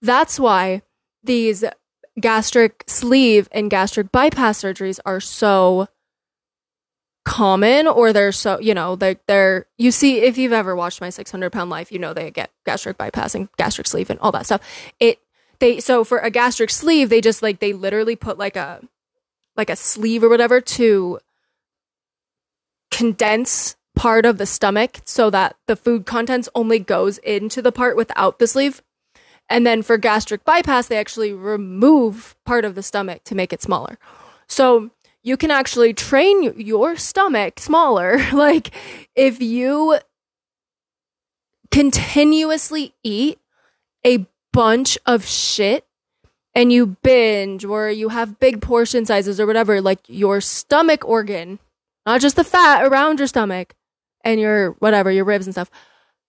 That's 0.00 0.40
why 0.40 0.82
these 1.22 1.64
gastric 2.20 2.84
sleeve 2.86 3.48
and 3.52 3.70
gastric 3.70 4.12
bypass 4.12 4.62
surgeries 4.62 4.98
are 5.04 5.20
so 5.20 5.88
common 7.24 7.86
or 7.86 8.12
they're 8.12 8.32
so 8.32 8.58
you 8.58 8.74
know 8.74 8.96
they 8.96 9.16
they're 9.28 9.66
you 9.78 9.92
see 9.92 10.18
if 10.22 10.36
you've 10.36 10.52
ever 10.52 10.74
watched 10.74 11.00
my 11.00 11.08
600 11.08 11.50
pound 11.50 11.70
life 11.70 11.92
you 11.92 11.98
know 11.98 12.12
they 12.12 12.30
get 12.32 12.50
gastric 12.66 12.98
bypass 12.98 13.34
and 13.34 13.48
gastric 13.56 13.86
sleeve 13.86 14.10
and 14.10 14.18
all 14.20 14.32
that 14.32 14.46
stuff. 14.46 14.60
It 14.98 15.20
they 15.60 15.78
so 15.78 16.02
for 16.02 16.18
a 16.18 16.30
gastric 16.30 16.70
sleeve 16.70 17.10
they 17.10 17.20
just 17.20 17.42
like 17.42 17.60
they 17.60 17.72
literally 17.72 18.16
put 18.16 18.38
like 18.38 18.56
a 18.56 18.80
like 19.56 19.70
a 19.70 19.76
sleeve 19.76 20.24
or 20.24 20.28
whatever 20.28 20.60
to 20.60 21.20
condense 22.90 23.76
part 23.94 24.26
of 24.26 24.38
the 24.38 24.46
stomach 24.46 25.00
so 25.04 25.30
that 25.30 25.56
the 25.66 25.76
food 25.76 26.06
contents 26.06 26.48
only 26.54 26.78
goes 26.78 27.18
into 27.18 27.62
the 27.62 27.72
part 27.72 27.96
without 27.96 28.38
the 28.38 28.46
sleeve. 28.46 28.82
And 29.48 29.66
then 29.66 29.82
for 29.82 29.96
gastric 29.96 30.44
bypass 30.44 30.88
they 30.88 30.96
actually 30.96 31.32
remove 31.32 32.34
part 32.44 32.64
of 32.64 32.74
the 32.74 32.82
stomach 32.82 33.22
to 33.24 33.34
make 33.34 33.52
it 33.52 33.62
smaller. 33.62 33.98
So 34.48 34.90
you 35.22 35.36
can 35.36 35.50
actually 35.50 35.94
train 35.94 36.54
your 36.56 36.96
stomach 36.96 37.60
smaller. 37.60 38.20
like 38.32 38.70
if 39.14 39.40
you 39.40 39.98
continuously 41.70 42.94
eat 43.02 43.38
a 44.04 44.26
bunch 44.52 44.98
of 45.06 45.24
shit 45.24 45.86
and 46.54 46.72
you 46.72 46.98
binge 47.02 47.64
or 47.64 47.90
you 47.90 48.10
have 48.10 48.38
big 48.38 48.60
portion 48.60 49.06
sizes 49.06 49.40
or 49.40 49.46
whatever, 49.46 49.80
like 49.80 50.00
your 50.06 50.40
stomach 50.40 51.04
organ, 51.04 51.58
not 52.04 52.20
just 52.20 52.36
the 52.36 52.44
fat 52.44 52.84
around 52.84 53.18
your 53.18 53.28
stomach 53.28 53.74
and 54.24 54.40
your 54.40 54.72
whatever, 54.72 55.10
your 55.10 55.24
ribs 55.24 55.46
and 55.46 55.54
stuff, 55.54 55.70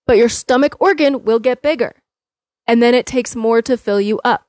but 0.05 0.17
your 0.17 0.29
stomach 0.29 0.75
organ 0.79 1.23
will 1.23 1.39
get 1.39 1.61
bigger. 1.61 1.93
And 2.65 2.81
then 2.81 2.93
it 2.93 3.05
takes 3.05 3.35
more 3.35 3.61
to 3.63 3.75
fill 3.75 3.99
you 3.99 4.21
up. 4.23 4.47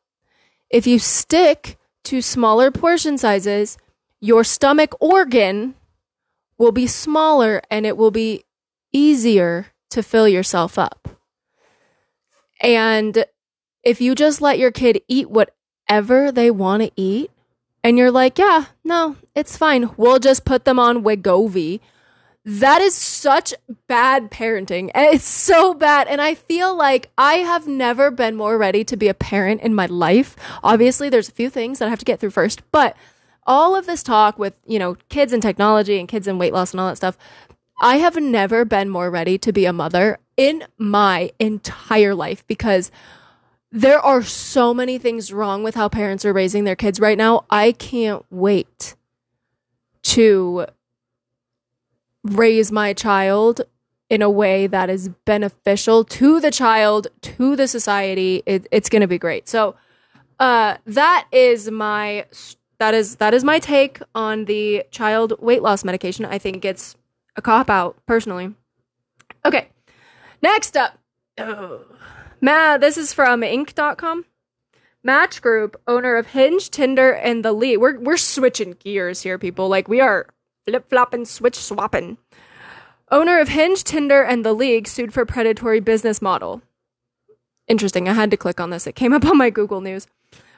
If 0.70 0.86
you 0.86 0.98
stick 0.98 1.78
to 2.04 2.22
smaller 2.22 2.70
portion 2.70 3.18
sizes, 3.18 3.76
your 4.24 4.42
stomach 4.42 4.94
organ 5.00 5.74
will 6.56 6.72
be 6.72 6.86
smaller 6.86 7.60
and 7.70 7.84
it 7.84 7.94
will 7.94 8.10
be 8.10 8.42
easier 8.90 9.66
to 9.90 10.02
fill 10.02 10.26
yourself 10.26 10.78
up. 10.78 11.08
And 12.62 13.26
if 13.82 14.00
you 14.00 14.14
just 14.14 14.40
let 14.40 14.58
your 14.58 14.70
kid 14.70 15.02
eat 15.08 15.28
whatever 15.28 16.32
they 16.32 16.50
want 16.50 16.82
to 16.82 16.90
eat, 16.96 17.30
and 17.82 17.98
you're 17.98 18.10
like, 18.10 18.38
yeah, 18.38 18.64
no, 18.82 19.16
it's 19.34 19.58
fine. 19.58 19.90
We'll 19.98 20.18
just 20.18 20.46
put 20.46 20.64
them 20.64 20.78
on 20.78 21.04
Wegovy. 21.04 21.80
That 22.46 22.80
is 22.80 22.94
such 22.94 23.52
bad 23.88 24.30
parenting. 24.30 24.90
And 24.94 25.14
it's 25.14 25.28
so 25.28 25.74
bad. 25.74 26.08
And 26.08 26.22
I 26.22 26.34
feel 26.34 26.74
like 26.74 27.10
I 27.18 27.34
have 27.34 27.68
never 27.68 28.10
been 28.10 28.36
more 28.36 28.56
ready 28.56 28.84
to 28.84 28.96
be 28.96 29.08
a 29.08 29.14
parent 29.14 29.60
in 29.60 29.74
my 29.74 29.84
life. 29.84 30.34
Obviously, 30.62 31.10
there's 31.10 31.28
a 31.28 31.32
few 31.32 31.50
things 31.50 31.78
that 31.78 31.86
I 31.86 31.90
have 31.90 31.98
to 31.98 32.06
get 32.06 32.20
through 32.20 32.30
first, 32.30 32.62
but 32.72 32.96
all 33.46 33.76
of 33.76 33.86
this 33.86 34.02
talk 34.02 34.38
with, 34.38 34.58
you 34.66 34.78
know, 34.78 34.96
kids 35.08 35.32
and 35.32 35.42
technology 35.42 35.98
and 35.98 36.08
kids 36.08 36.26
and 36.26 36.38
weight 36.38 36.52
loss 36.52 36.72
and 36.72 36.80
all 36.80 36.88
that 36.88 36.96
stuff, 36.96 37.18
I 37.80 37.96
have 37.96 38.16
never 38.16 38.64
been 38.64 38.88
more 38.88 39.10
ready 39.10 39.38
to 39.38 39.52
be 39.52 39.66
a 39.66 39.72
mother 39.72 40.18
in 40.36 40.64
my 40.78 41.30
entire 41.38 42.14
life 42.14 42.46
because 42.46 42.90
there 43.70 43.98
are 43.98 44.22
so 44.22 44.72
many 44.72 44.98
things 44.98 45.32
wrong 45.32 45.64
with 45.64 45.74
how 45.74 45.88
parents 45.88 46.24
are 46.24 46.32
raising 46.32 46.64
their 46.64 46.76
kids 46.76 47.00
right 47.00 47.18
now. 47.18 47.44
I 47.50 47.72
can't 47.72 48.24
wait 48.30 48.94
to 50.04 50.66
raise 52.22 52.70
my 52.70 52.92
child 52.92 53.62
in 54.08 54.22
a 54.22 54.30
way 54.30 54.66
that 54.66 54.90
is 54.90 55.08
beneficial 55.24 56.04
to 56.04 56.40
the 56.40 56.50
child, 56.50 57.08
to 57.22 57.56
the 57.56 57.66
society. 57.66 58.42
It, 58.46 58.66
it's 58.70 58.88
going 58.88 59.00
to 59.00 59.08
be 59.08 59.18
great. 59.18 59.48
So, 59.48 59.74
uh, 60.38 60.76
that 60.86 61.26
is 61.32 61.70
my 61.70 62.26
that 62.84 62.92
is 62.92 63.16
that 63.16 63.32
is 63.32 63.44
my 63.44 63.58
take 63.58 63.98
on 64.14 64.44
the 64.44 64.84
child 64.90 65.32
weight 65.40 65.62
loss 65.62 65.84
medication. 65.84 66.26
I 66.26 66.36
think 66.36 66.66
it's 66.66 66.96
a 67.34 67.40
cop 67.40 67.70
out 67.70 67.96
personally. 68.04 68.54
Okay. 69.46 69.68
Next 70.42 70.76
up. 70.76 70.98
Oh. 71.38 71.80
This 72.42 72.98
is 72.98 73.14
from 73.14 73.40
Inc.com. 73.40 74.26
Match 75.02 75.40
Group, 75.40 75.80
owner 75.86 76.16
of 76.16 76.26
Hinge, 76.26 76.68
Tinder, 76.68 77.10
and 77.12 77.42
The 77.42 77.52
League. 77.52 77.78
We're 77.78 77.98
we're 77.98 78.18
switching 78.18 78.76
gears 78.78 79.22
here, 79.22 79.38
people. 79.38 79.70
Like 79.70 79.88
we 79.88 80.02
are 80.02 80.26
flip 80.66 80.90
flopping, 80.90 81.24
switch 81.24 81.56
swapping. 81.56 82.18
Owner 83.10 83.38
of 83.40 83.48
Hinge, 83.48 83.82
Tinder, 83.82 84.22
and 84.22 84.44
The 84.44 84.52
League 84.52 84.88
sued 84.88 85.14
for 85.14 85.24
predatory 85.24 85.80
business 85.80 86.20
model. 86.20 86.60
Interesting. 87.66 88.10
I 88.10 88.12
had 88.12 88.30
to 88.30 88.36
click 88.36 88.60
on 88.60 88.68
this. 88.68 88.86
It 88.86 88.94
came 88.94 89.14
up 89.14 89.24
on 89.24 89.38
my 89.38 89.48
Google 89.48 89.80
News. 89.80 90.06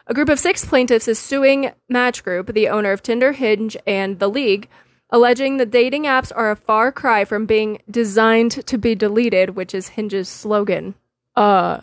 A 0.08 0.14
group 0.14 0.28
of 0.28 0.38
six 0.38 0.64
plaintiffs 0.64 1.08
is 1.08 1.18
suing 1.18 1.72
Match 1.88 2.22
Group, 2.22 2.52
the 2.52 2.68
owner 2.68 2.92
of 2.92 3.02
Tinder, 3.02 3.32
Hinge, 3.32 3.76
and 3.86 4.20
The 4.20 4.28
League, 4.28 4.68
alleging 5.10 5.56
the 5.56 5.66
dating 5.66 6.04
apps 6.04 6.30
are 6.34 6.50
a 6.50 6.56
far 6.56 6.92
cry 6.92 7.24
from 7.24 7.44
being 7.44 7.82
designed 7.90 8.52
to 8.66 8.78
be 8.78 8.94
deleted, 8.94 9.50
which 9.50 9.74
is 9.74 9.88
Hinge's 9.88 10.28
slogan. 10.28 10.94
Uh, 11.34 11.80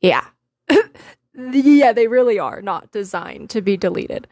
yeah. 0.00 0.26
yeah, 1.34 1.92
they 1.92 2.08
really 2.08 2.40
are 2.40 2.60
not 2.60 2.90
designed 2.90 3.50
to 3.50 3.62
be 3.62 3.76
deleted. 3.76 4.26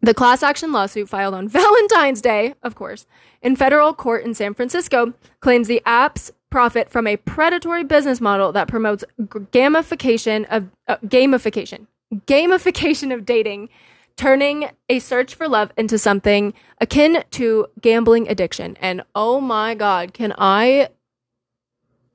The 0.00 0.14
class 0.14 0.44
action 0.44 0.70
lawsuit 0.70 1.08
filed 1.08 1.34
on 1.34 1.48
Valentine's 1.48 2.20
Day, 2.20 2.54
of 2.62 2.76
course, 2.76 3.04
in 3.42 3.56
federal 3.56 3.94
court 3.94 4.24
in 4.24 4.34
San 4.34 4.54
Francisco 4.54 5.12
claims 5.40 5.66
the 5.66 5.82
apps 5.84 6.30
profit 6.56 6.88
from 6.88 7.06
a 7.06 7.18
predatory 7.18 7.84
business 7.84 8.18
model 8.18 8.50
that 8.50 8.66
promotes 8.66 9.04
gamification 9.20 10.46
of 10.48 10.70
uh, 10.88 10.96
gamification 11.04 11.86
gamification 12.26 13.12
of 13.12 13.26
dating 13.26 13.68
turning 14.16 14.70
a 14.88 14.98
search 14.98 15.34
for 15.34 15.46
love 15.46 15.70
into 15.76 15.98
something 15.98 16.54
akin 16.80 17.22
to 17.30 17.66
gambling 17.82 18.26
addiction 18.26 18.74
and 18.80 19.02
oh 19.14 19.38
my 19.38 19.74
god 19.74 20.14
can 20.14 20.32
i 20.38 20.88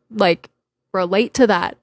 like 0.09 0.49
relate 0.91 1.35
to 1.35 1.45
that 1.45 1.77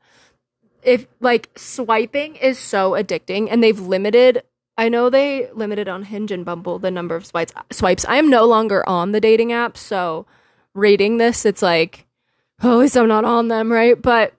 if 0.83 1.07
like 1.21 1.49
swiping 1.57 2.35
is 2.35 2.59
so 2.59 2.91
addicting 2.91 3.47
and 3.49 3.63
they've 3.63 3.79
limited 3.79 4.43
I 4.77 4.89
know 4.89 5.11
they 5.11 5.49
limited 5.53 5.89
on 5.89 6.05
Hinge 6.05 6.33
and 6.33 6.45
Bumble 6.45 6.79
the 6.79 6.93
number 6.93 7.17
of 7.17 7.27
swipes. 7.27 7.53
Swipes. 7.73 8.05
I 8.05 8.17
am 8.17 8.31
no 8.31 8.45
longer 8.45 8.89
on 8.89 9.11
the 9.11 9.21
dating 9.21 9.53
app, 9.53 9.77
so 9.77 10.25
reading 10.73 11.17
this, 11.17 11.45
it's 11.45 11.63
like 11.63 12.07
oh, 12.63 12.73
at 12.73 12.79
least 12.79 12.97
I'm 12.97 13.09
not 13.09 13.25
on 13.25 13.49
them, 13.49 13.71
right? 13.71 14.01
But 14.01 14.35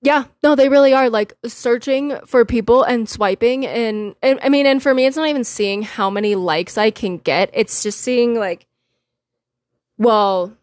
yeah, 0.00 0.24
no, 0.42 0.54
they 0.54 0.68
really 0.68 0.92
are 0.92 1.08
like 1.08 1.34
searching 1.46 2.18
for 2.26 2.44
people 2.44 2.82
and 2.82 3.08
swiping. 3.08 3.64
And, 3.66 4.16
and 4.22 4.40
I 4.42 4.48
mean, 4.48 4.66
and 4.66 4.82
for 4.82 4.92
me, 4.92 5.06
it's 5.06 5.16
not 5.16 5.28
even 5.28 5.44
seeing 5.44 5.82
how 5.82 6.10
many 6.10 6.34
likes 6.34 6.76
I 6.76 6.90
can 6.90 7.18
get. 7.18 7.50
It's 7.52 7.82
just 7.82 8.00
seeing 8.00 8.34
like, 8.34 8.66
well, 9.98 10.56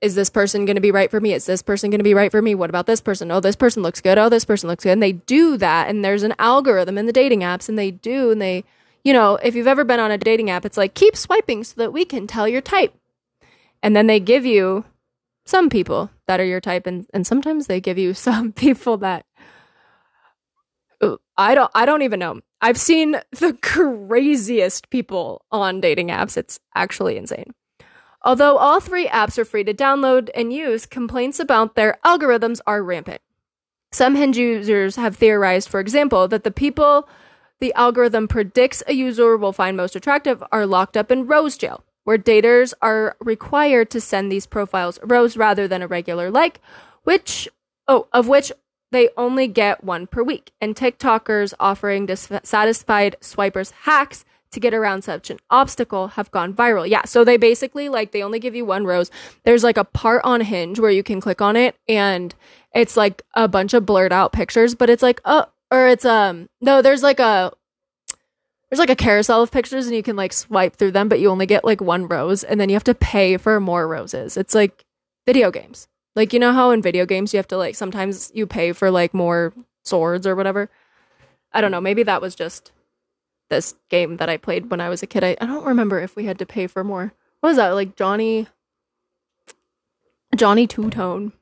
is 0.00 0.14
this 0.14 0.30
person 0.30 0.64
going 0.64 0.76
to 0.76 0.80
be 0.80 0.92
right 0.92 1.10
for 1.10 1.20
me? 1.20 1.34
Is 1.34 1.44
this 1.44 1.60
person 1.60 1.90
going 1.90 1.98
to 1.98 2.04
be 2.04 2.14
right 2.14 2.30
for 2.30 2.40
me? 2.40 2.54
What 2.54 2.70
about 2.70 2.86
this 2.86 3.00
person? 3.00 3.30
Oh, 3.30 3.40
this 3.40 3.56
person 3.56 3.82
looks 3.82 4.00
good. 4.00 4.16
Oh, 4.16 4.28
this 4.28 4.44
person 4.44 4.68
looks 4.68 4.84
good. 4.84 4.92
And 4.92 5.02
they 5.02 5.12
do 5.12 5.56
that. 5.58 5.88
And 5.88 6.04
there's 6.04 6.22
an 6.22 6.34
algorithm 6.38 6.96
in 6.96 7.06
the 7.06 7.12
dating 7.12 7.40
apps, 7.40 7.68
and 7.68 7.78
they 7.78 7.90
do. 7.90 8.30
And 8.30 8.40
they, 8.40 8.64
you 9.02 9.12
know, 9.12 9.36
if 9.42 9.54
you've 9.54 9.66
ever 9.66 9.84
been 9.84 10.00
on 10.00 10.10
a 10.10 10.18
dating 10.18 10.50
app, 10.50 10.64
it's 10.64 10.76
like 10.76 10.94
keep 10.94 11.16
swiping 11.16 11.64
so 11.64 11.74
that 11.76 11.92
we 11.92 12.04
can 12.04 12.26
tell 12.26 12.48
your 12.48 12.60
type. 12.60 12.94
And 13.82 13.94
then 13.94 14.06
they 14.06 14.20
give 14.20 14.46
you 14.46 14.84
some 15.48 15.70
people 15.70 16.10
that 16.26 16.40
are 16.40 16.44
your 16.44 16.60
type 16.60 16.86
and, 16.86 17.06
and 17.14 17.26
sometimes 17.26 17.66
they 17.66 17.80
give 17.80 17.96
you 17.96 18.12
some 18.28 18.52
people 18.52 18.98
that 18.98 19.24
I 21.36 21.54
don't 21.54 21.70
I 21.74 21.86
don't 21.86 22.02
even 22.02 22.18
know. 22.18 22.40
I've 22.60 22.76
seen 22.76 23.16
the 23.30 23.56
craziest 23.62 24.90
people 24.90 25.44
on 25.52 25.80
dating 25.80 26.08
apps. 26.08 26.36
It's 26.36 26.58
actually 26.74 27.16
insane. 27.16 27.54
Although 28.22 28.58
all 28.58 28.80
three 28.80 29.06
apps 29.06 29.38
are 29.38 29.44
free 29.44 29.62
to 29.62 29.72
download 29.72 30.28
and 30.34 30.52
use, 30.52 30.84
complaints 30.84 31.38
about 31.38 31.76
their 31.76 31.98
algorithms 32.04 32.60
are 32.66 32.82
rampant. 32.82 33.22
Some 33.92 34.16
Hinge 34.16 34.36
users 34.36 34.96
have 34.96 35.16
theorized, 35.16 35.68
for 35.68 35.78
example, 35.78 36.26
that 36.28 36.42
the 36.42 36.50
people 36.50 37.08
the 37.60 37.72
algorithm 37.74 38.28
predicts 38.28 38.82
a 38.86 38.92
user 38.92 39.36
will 39.36 39.52
find 39.52 39.76
most 39.76 39.96
attractive 39.96 40.42
are 40.52 40.66
locked 40.66 40.96
up 40.96 41.10
in 41.10 41.26
rose 41.26 41.56
jail 41.56 41.84
where 42.08 42.16
daters 42.16 42.72
are 42.80 43.18
required 43.20 43.90
to 43.90 44.00
send 44.00 44.32
these 44.32 44.46
profiles 44.46 44.98
rose 45.02 45.36
rather 45.36 45.68
than 45.68 45.82
a 45.82 45.86
regular 45.86 46.30
like, 46.30 46.58
which 47.04 47.46
oh, 47.86 48.08
of 48.14 48.26
which 48.26 48.50
they 48.90 49.10
only 49.18 49.46
get 49.46 49.84
one 49.84 50.06
per 50.06 50.22
week. 50.22 50.50
And 50.58 50.74
TikTokers 50.74 51.52
offering 51.60 52.06
dissatisfied 52.06 53.16
swipers 53.20 53.72
hacks 53.82 54.24
to 54.52 54.58
get 54.58 54.72
around 54.72 55.02
such 55.02 55.28
an 55.28 55.38
obstacle 55.50 56.08
have 56.08 56.30
gone 56.30 56.54
viral. 56.54 56.88
Yeah, 56.88 57.04
so 57.04 57.24
they 57.24 57.36
basically 57.36 57.90
like 57.90 58.12
they 58.12 58.22
only 58.22 58.38
give 58.38 58.54
you 58.54 58.64
one 58.64 58.86
rose. 58.86 59.10
There's 59.44 59.62
like 59.62 59.76
a 59.76 59.84
part 59.84 60.22
on 60.24 60.40
Hinge 60.40 60.80
where 60.80 60.90
you 60.90 61.02
can 61.02 61.20
click 61.20 61.42
on 61.42 61.56
it 61.56 61.76
and 61.86 62.34
it's 62.74 62.96
like 62.96 63.20
a 63.34 63.48
bunch 63.48 63.74
of 63.74 63.84
blurred 63.84 64.14
out 64.14 64.32
pictures, 64.32 64.74
but 64.74 64.88
it's 64.88 65.02
like 65.02 65.20
oh 65.26 65.44
or 65.70 65.88
it's 65.88 66.06
um 66.06 66.48
no, 66.62 66.80
there's 66.80 67.02
like 67.02 67.20
a 67.20 67.52
there's 68.68 68.78
like 68.78 68.90
a 68.90 68.96
carousel 68.96 69.42
of 69.42 69.50
pictures 69.50 69.86
and 69.86 69.96
you 69.96 70.02
can 70.02 70.16
like 70.16 70.32
swipe 70.32 70.76
through 70.76 70.92
them, 70.92 71.08
but 71.08 71.20
you 71.20 71.30
only 71.30 71.46
get 71.46 71.64
like 71.64 71.80
one 71.80 72.06
rose 72.06 72.44
and 72.44 72.60
then 72.60 72.68
you 72.68 72.74
have 72.74 72.84
to 72.84 72.94
pay 72.94 73.36
for 73.36 73.60
more 73.60 73.88
roses. 73.88 74.36
It's 74.36 74.54
like 74.54 74.84
video 75.26 75.50
games. 75.50 75.88
Like 76.14 76.32
you 76.32 76.38
know 76.38 76.52
how 76.52 76.70
in 76.70 76.82
video 76.82 77.06
games 77.06 77.32
you 77.32 77.38
have 77.38 77.48
to 77.48 77.56
like 77.56 77.74
sometimes 77.74 78.30
you 78.34 78.46
pay 78.46 78.72
for 78.72 78.90
like 78.90 79.14
more 79.14 79.54
swords 79.84 80.26
or 80.26 80.34
whatever. 80.34 80.70
I 81.52 81.60
don't 81.60 81.70
know, 81.70 81.80
maybe 81.80 82.02
that 82.02 82.20
was 82.20 82.34
just 82.34 82.72
this 83.48 83.74
game 83.88 84.18
that 84.18 84.28
I 84.28 84.36
played 84.36 84.70
when 84.70 84.80
I 84.80 84.90
was 84.90 85.02
a 85.02 85.06
kid. 85.06 85.24
I, 85.24 85.36
I 85.40 85.46
don't 85.46 85.64
remember 85.64 86.00
if 86.00 86.14
we 86.14 86.26
had 86.26 86.38
to 86.40 86.46
pay 86.46 86.66
for 86.66 86.84
more. 86.84 87.14
What 87.40 87.50
was 87.50 87.56
that? 87.56 87.70
Like 87.70 87.96
Johnny 87.96 88.48
Johnny 90.36 90.66
Two 90.66 90.90
Tone. 90.90 91.32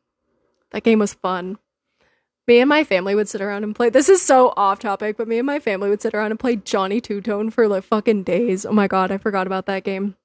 That 0.71 0.85
game 0.85 1.01
was 1.01 1.15
fun 1.15 1.59
me 2.47 2.61
and 2.61 2.69
my 2.69 2.85
family 2.85 3.15
would 3.15 3.29
sit 3.29 3.41
around 3.41 3.65
and 3.65 3.75
play. 3.75 3.91
This 3.91 4.09
is 4.09 4.23
so 4.23 4.53
off 4.57 4.79
topic, 4.79 5.17
but 5.17 5.29
me 5.29 5.39
and 5.39 5.47
my 5.47 5.59
family 5.59 5.91
would 5.91 6.03
sit 6.03 6.15
around 6.15 6.31
and 6.31 6.41
play 6.41 6.57
Johnny 6.57 7.01
Two 7.01 7.21
Tone 7.21 7.51
for 7.51 7.67
like 7.69 7.85
fucking 7.85 8.23
days. 8.23 8.65
Oh 8.65 8.73
my 8.73 8.87
god, 8.87 9.11
I 9.11 9.19
forgot 9.19 9.47
about 9.47 9.67
that 9.67 9.85
game. 9.85 10.17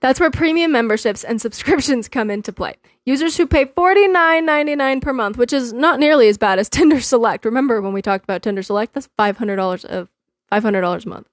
That's 0.00 0.20
where 0.20 0.30
premium 0.30 0.70
memberships 0.70 1.24
and 1.24 1.40
subscriptions 1.40 2.08
come 2.08 2.30
into 2.30 2.52
play. 2.52 2.76
Users 3.04 3.36
who 3.36 3.46
pay 3.46 3.64
$49.99 3.64 5.02
per 5.02 5.12
month, 5.12 5.36
which 5.36 5.52
is 5.52 5.72
not 5.72 5.98
nearly 5.98 6.28
as 6.28 6.38
bad 6.38 6.58
as 6.58 6.68
Tinder 6.70 7.00
Select. 7.00 7.44
Remember 7.44 7.80
when 7.80 7.92
we 7.92 8.02
talked 8.02 8.24
about 8.24 8.42
Tinder 8.42 8.62
Select? 8.62 8.94
That's 8.94 9.08
$500 9.18 9.84
of 9.84 10.08
$500 10.52 11.04
a 11.04 11.08
month. 11.08 11.28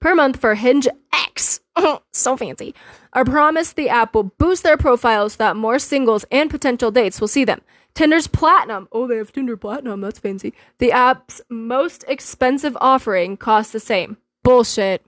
Per 0.00 0.14
month 0.14 0.38
for 0.38 0.54
Hinge 0.54 0.86
X. 1.12 1.60
so 2.12 2.36
fancy. 2.36 2.74
Are 3.12 3.24
promised 3.24 3.76
the 3.76 3.88
app 3.88 4.14
will 4.14 4.24
boost 4.24 4.62
their 4.62 4.76
profiles 4.76 5.32
so 5.32 5.38
that 5.38 5.56
more 5.56 5.78
singles 5.78 6.24
and 6.30 6.50
potential 6.50 6.90
dates 6.90 7.20
will 7.20 7.28
see 7.28 7.44
them. 7.44 7.62
Tinder's 7.96 8.26
Platinum. 8.26 8.88
Oh, 8.92 9.06
they 9.06 9.16
have 9.16 9.32
Tinder 9.32 9.56
Platinum. 9.56 10.02
That's 10.02 10.18
fancy. 10.18 10.52
The 10.78 10.92
app's 10.92 11.40
most 11.48 12.04
expensive 12.06 12.76
offering 12.78 13.38
costs 13.38 13.72
the 13.72 13.80
same. 13.80 14.18
Bullshit. 14.44 15.04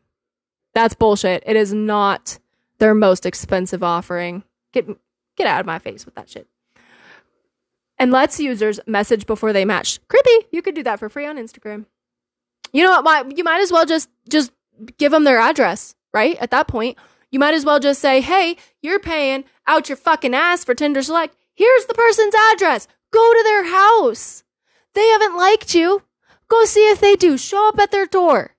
That's 0.74 0.94
bullshit. 0.94 1.42
It 1.46 1.54
is 1.54 1.72
not 1.72 2.38
their 2.78 2.94
most 2.94 3.26
expensive 3.26 3.82
offering. 3.82 4.42
Get 4.72 4.88
get 5.36 5.46
out 5.46 5.60
of 5.60 5.66
my 5.66 5.78
face 5.78 6.06
with 6.06 6.14
that 6.14 6.30
shit. 6.30 6.48
And 7.98 8.10
lets 8.10 8.40
users 8.40 8.80
message 8.86 9.26
before 9.26 9.52
they 9.52 9.66
match. 9.66 10.00
Creepy. 10.08 10.46
You 10.50 10.62
could 10.62 10.74
do 10.74 10.82
that 10.84 10.98
for 10.98 11.10
free 11.10 11.26
on 11.26 11.36
Instagram. 11.36 11.84
You 12.72 12.84
know 12.84 13.02
what? 13.02 13.36
you 13.36 13.44
might 13.44 13.60
as 13.60 13.70
well 13.70 13.84
just 13.84 14.08
just 14.30 14.50
give 14.96 15.12
them 15.12 15.24
their 15.24 15.38
address, 15.38 15.94
right? 16.14 16.38
At 16.40 16.52
that 16.52 16.68
point, 16.68 16.96
you 17.30 17.38
might 17.38 17.54
as 17.54 17.66
well 17.66 17.80
just 17.80 18.00
say, 18.00 18.22
"Hey, 18.22 18.56
you're 18.80 18.98
paying 18.98 19.44
out 19.66 19.90
your 19.90 19.96
fucking 19.96 20.34
ass 20.34 20.64
for 20.64 20.74
Tinder 20.74 21.02
Select. 21.02 21.34
Here's 21.58 21.86
the 21.86 21.94
person's 21.94 22.36
address. 22.52 22.86
Go 23.12 23.32
to 23.34 23.42
their 23.42 23.64
house. 23.66 24.44
They 24.94 25.08
haven't 25.08 25.36
liked 25.36 25.74
you. 25.74 26.02
Go 26.46 26.64
see 26.64 26.88
if 26.88 27.00
they 27.00 27.16
do. 27.16 27.36
Show 27.36 27.68
up 27.68 27.80
at 27.80 27.90
their 27.90 28.06
door. 28.06 28.54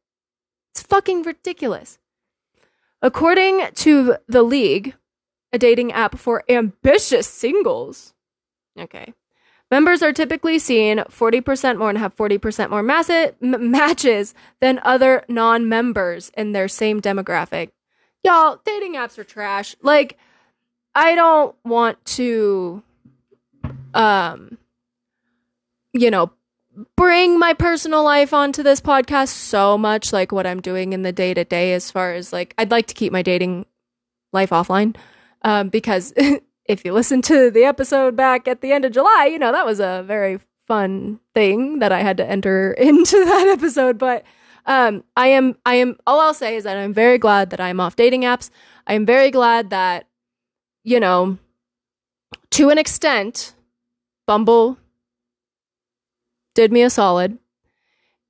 It's 0.74 0.84
fucking 0.84 1.24
ridiculous. 1.24 1.98
According 3.02 3.68
to 3.76 4.18
The 4.28 4.44
League, 4.44 4.96
a 5.54 5.58
dating 5.58 5.94
app 5.94 6.18
for 6.20 6.44
ambitious 6.50 7.26
singles. 7.26 8.14
Okay. 8.78 9.14
Members 9.72 10.04
are 10.04 10.12
typically 10.12 10.60
seen 10.60 10.98
40% 10.98 11.78
more 11.78 11.90
and 11.90 11.98
have 11.98 12.18
40% 12.18 12.70
more 12.70 12.84
mass- 12.84 13.10
m- 13.10 13.72
matches 13.72 14.34
than 14.60 14.82
other 14.84 15.24
non 15.30 15.70
members 15.70 16.32
in 16.36 16.52
their 16.52 16.68
same 16.68 17.02
demographic. 17.02 17.70
Y'all, 18.26 18.60
dating 18.66 18.96
apps 18.96 19.18
are 19.18 19.24
trash. 19.24 19.78
Like, 19.82 20.18
I 20.94 21.16
don't 21.16 21.56
want 21.64 22.04
to 22.18 22.84
um 23.94 24.58
you 25.94 26.12
know 26.12 26.32
bring 26.96 27.40
my 27.40 27.54
personal 27.54 28.04
life 28.04 28.34
onto 28.34 28.64
this 28.64 28.80
podcast 28.80 29.30
so 29.30 29.78
much 29.78 30.14
like 30.14 30.32
what 30.32 30.46
I'm 30.48 30.62
doing 30.62 30.94
in 30.94 31.02
the 31.02 31.12
day 31.12 31.34
to 31.34 31.44
day 31.44 31.74
as 31.74 31.92
far 31.92 32.14
as 32.14 32.32
like 32.32 32.54
I'd 32.58 32.72
like 32.72 32.88
to 32.88 32.94
keep 32.94 33.12
my 33.12 33.22
dating 33.22 33.66
life 34.32 34.52
offline 34.52 34.96
um 35.42 35.70
because 35.70 36.14
if 36.66 36.86
you 36.86 36.94
listen 36.94 37.22
to 37.24 37.50
the 37.50 37.64
episode 37.66 38.16
back 38.16 38.48
at 38.48 38.62
the 38.62 38.72
end 38.72 38.86
of 38.86 38.92
July, 38.92 39.28
you 39.32 39.40
know 39.40 39.52
that 39.52 39.66
was 39.66 39.80
a 39.80 40.04
very 40.06 40.40
fun 40.68 41.20
thing 41.34 41.80
that 41.80 41.92
I 41.92 42.02
had 42.02 42.18
to 42.18 42.26
enter 42.26 42.74
into 42.78 43.26
that 43.26 43.48
episode 43.48 43.98
but 43.98 44.24
um 44.66 45.04
I 45.18 45.28
am 45.28 45.58
I 45.66 45.76
am 45.76 45.98
all 46.06 46.20
I'll 46.20 46.34
say 46.34 46.56
is 46.56 46.64
that 46.64 46.78
I'm 46.78 46.94
very 46.94 47.18
glad 47.18 47.50
that 47.50 47.60
I'm 47.60 47.80
off 47.80 47.96
dating 47.96 48.22
apps. 48.22 48.52
I 48.88 48.94
am 48.94 49.06
very 49.06 49.32
glad 49.32 49.72
that 49.72 50.08
you 50.84 51.00
know 51.00 51.38
to 52.52 52.70
an 52.70 52.78
extent 52.78 53.54
Bumble 54.30 54.78
did 56.54 56.72
me 56.72 56.84
a 56.84 56.92
solid. 56.92 57.40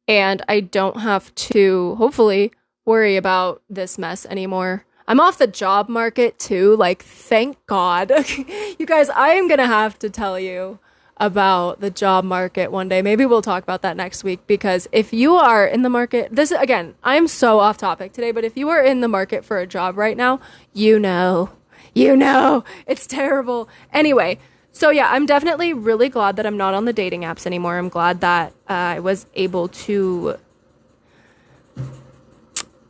And 0.07 0.41
I 0.47 0.62
don't 0.62 1.01
have 1.01 1.35
to, 1.35 1.95
hopefully, 1.95 2.53
worry 2.85 3.17
about 3.17 3.62
this 3.69 3.97
mess 3.97 4.25
anymore. 4.27 4.85
I'm 5.09 5.19
off 5.19 5.38
the 5.38 5.45
job 5.45 5.89
market 5.89 6.39
too. 6.39 6.77
Like, 6.77 7.03
thank 7.03 7.57
God. 7.65 8.13
you 8.79 8.85
guys, 8.85 9.09
I 9.09 9.31
am 9.31 9.49
going 9.49 9.57
to 9.57 9.67
have 9.67 9.99
to 9.99 10.09
tell 10.09 10.39
you 10.39 10.79
about 11.17 11.81
the 11.81 11.91
job 11.91 12.23
market 12.23 12.71
one 12.71 12.88
day. 12.88 13.01
Maybe 13.01 13.25
we'll 13.25 13.41
talk 13.41 13.63
about 13.63 13.81
that 13.81 13.97
next 13.97 14.23
week 14.23 14.47
because 14.47 14.88
if 14.93 15.12
you 15.12 15.35
are 15.35 15.67
in 15.67 15.81
the 15.81 15.89
market, 15.89 16.33
this 16.33 16.51
again, 16.51 16.95
I'm 17.03 17.27
so 17.27 17.59
off 17.59 17.75
topic 17.75 18.13
today, 18.13 18.31
but 18.31 18.45
if 18.45 18.55
you 18.55 18.69
are 18.69 18.81
in 18.81 19.01
the 19.01 19.09
market 19.09 19.43
for 19.43 19.59
a 19.59 19.67
job 19.67 19.97
right 19.97 20.15
now, 20.15 20.39
you 20.71 20.97
know, 20.97 21.49
you 21.93 22.15
know, 22.15 22.63
it's 22.88 23.05
terrible. 23.05 23.67
Anyway, 23.91 24.39
so 24.71 24.89
yeah, 24.89 25.10
I'm 25.12 25.25
definitely 25.25 25.73
really 25.73 26.10
glad 26.10 26.36
that 26.38 26.45
I'm 26.45 26.58
not 26.58 26.73
on 26.73 26.86
the 26.86 26.93
dating 26.93 27.21
apps 27.21 27.45
anymore. 27.45 27.77
I'm 27.77 27.89
glad 27.89 28.21
that 28.21 28.53
uh, 28.69 28.73
I 28.73 28.99
was 28.99 29.25
able 29.36 29.67
to, 29.67 30.38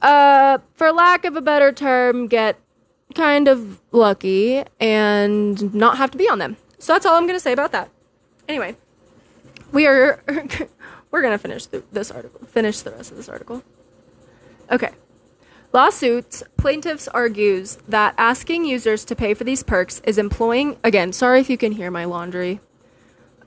uh, 0.01 0.59
for 0.75 0.91
lack 0.91 1.25
of 1.25 1.35
a 1.35 1.41
better 1.41 1.71
term, 1.71 2.27
get 2.27 2.59
kind 3.15 3.47
of 3.47 3.81
lucky 3.91 4.63
and 4.79 5.73
not 5.73 5.97
have 5.97 6.11
to 6.11 6.17
be 6.17 6.29
on 6.29 6.39
them. 6.39 6.57
So 6.77 6.93
that's 6.93 7.05
all 7.05 7.15
I'm 7.15 7.27
gonna 7.27 7.39
say 7.39 7.53
about 7.53 7.71
that. 7.71 7.89
Anyway, 8.47 8.75
we 9.71 9.87
are 9.87 10.21
we're 11.11 11.21
gonna 11.21 11.37
finish 11.37 11.65
this 11.65 12.11
article. 12.11 12.45
Finish 12.47 12.81
the 12.81 12.91
rest 12.91 13.11
of 13.11 13.17
this 13.17 13.29
article. 13.29 13.63
Okay. 14.71 14.91
Lawsuits, 15.71 16.41
plaintiffs 16.58 17.08
argues 17.10 17.77
that 17.88 18.15
asking 18.17 18.65
users 18.65 19.05
to 19.05 19.15
pay 19.15 19.36
for 19.36 19.43
these 19.43 19.62
perks 19.62 20.01
is 20.03 20.17
employing 20.17 20.77
again, 20.84 21.13
sorry 21.13 21.39
if 21.39 21.49
you 21.49 21.58
can 21.58 21.73
hear 21.73 21.91
my 21.91 22.05
laundry. 22.05 22.60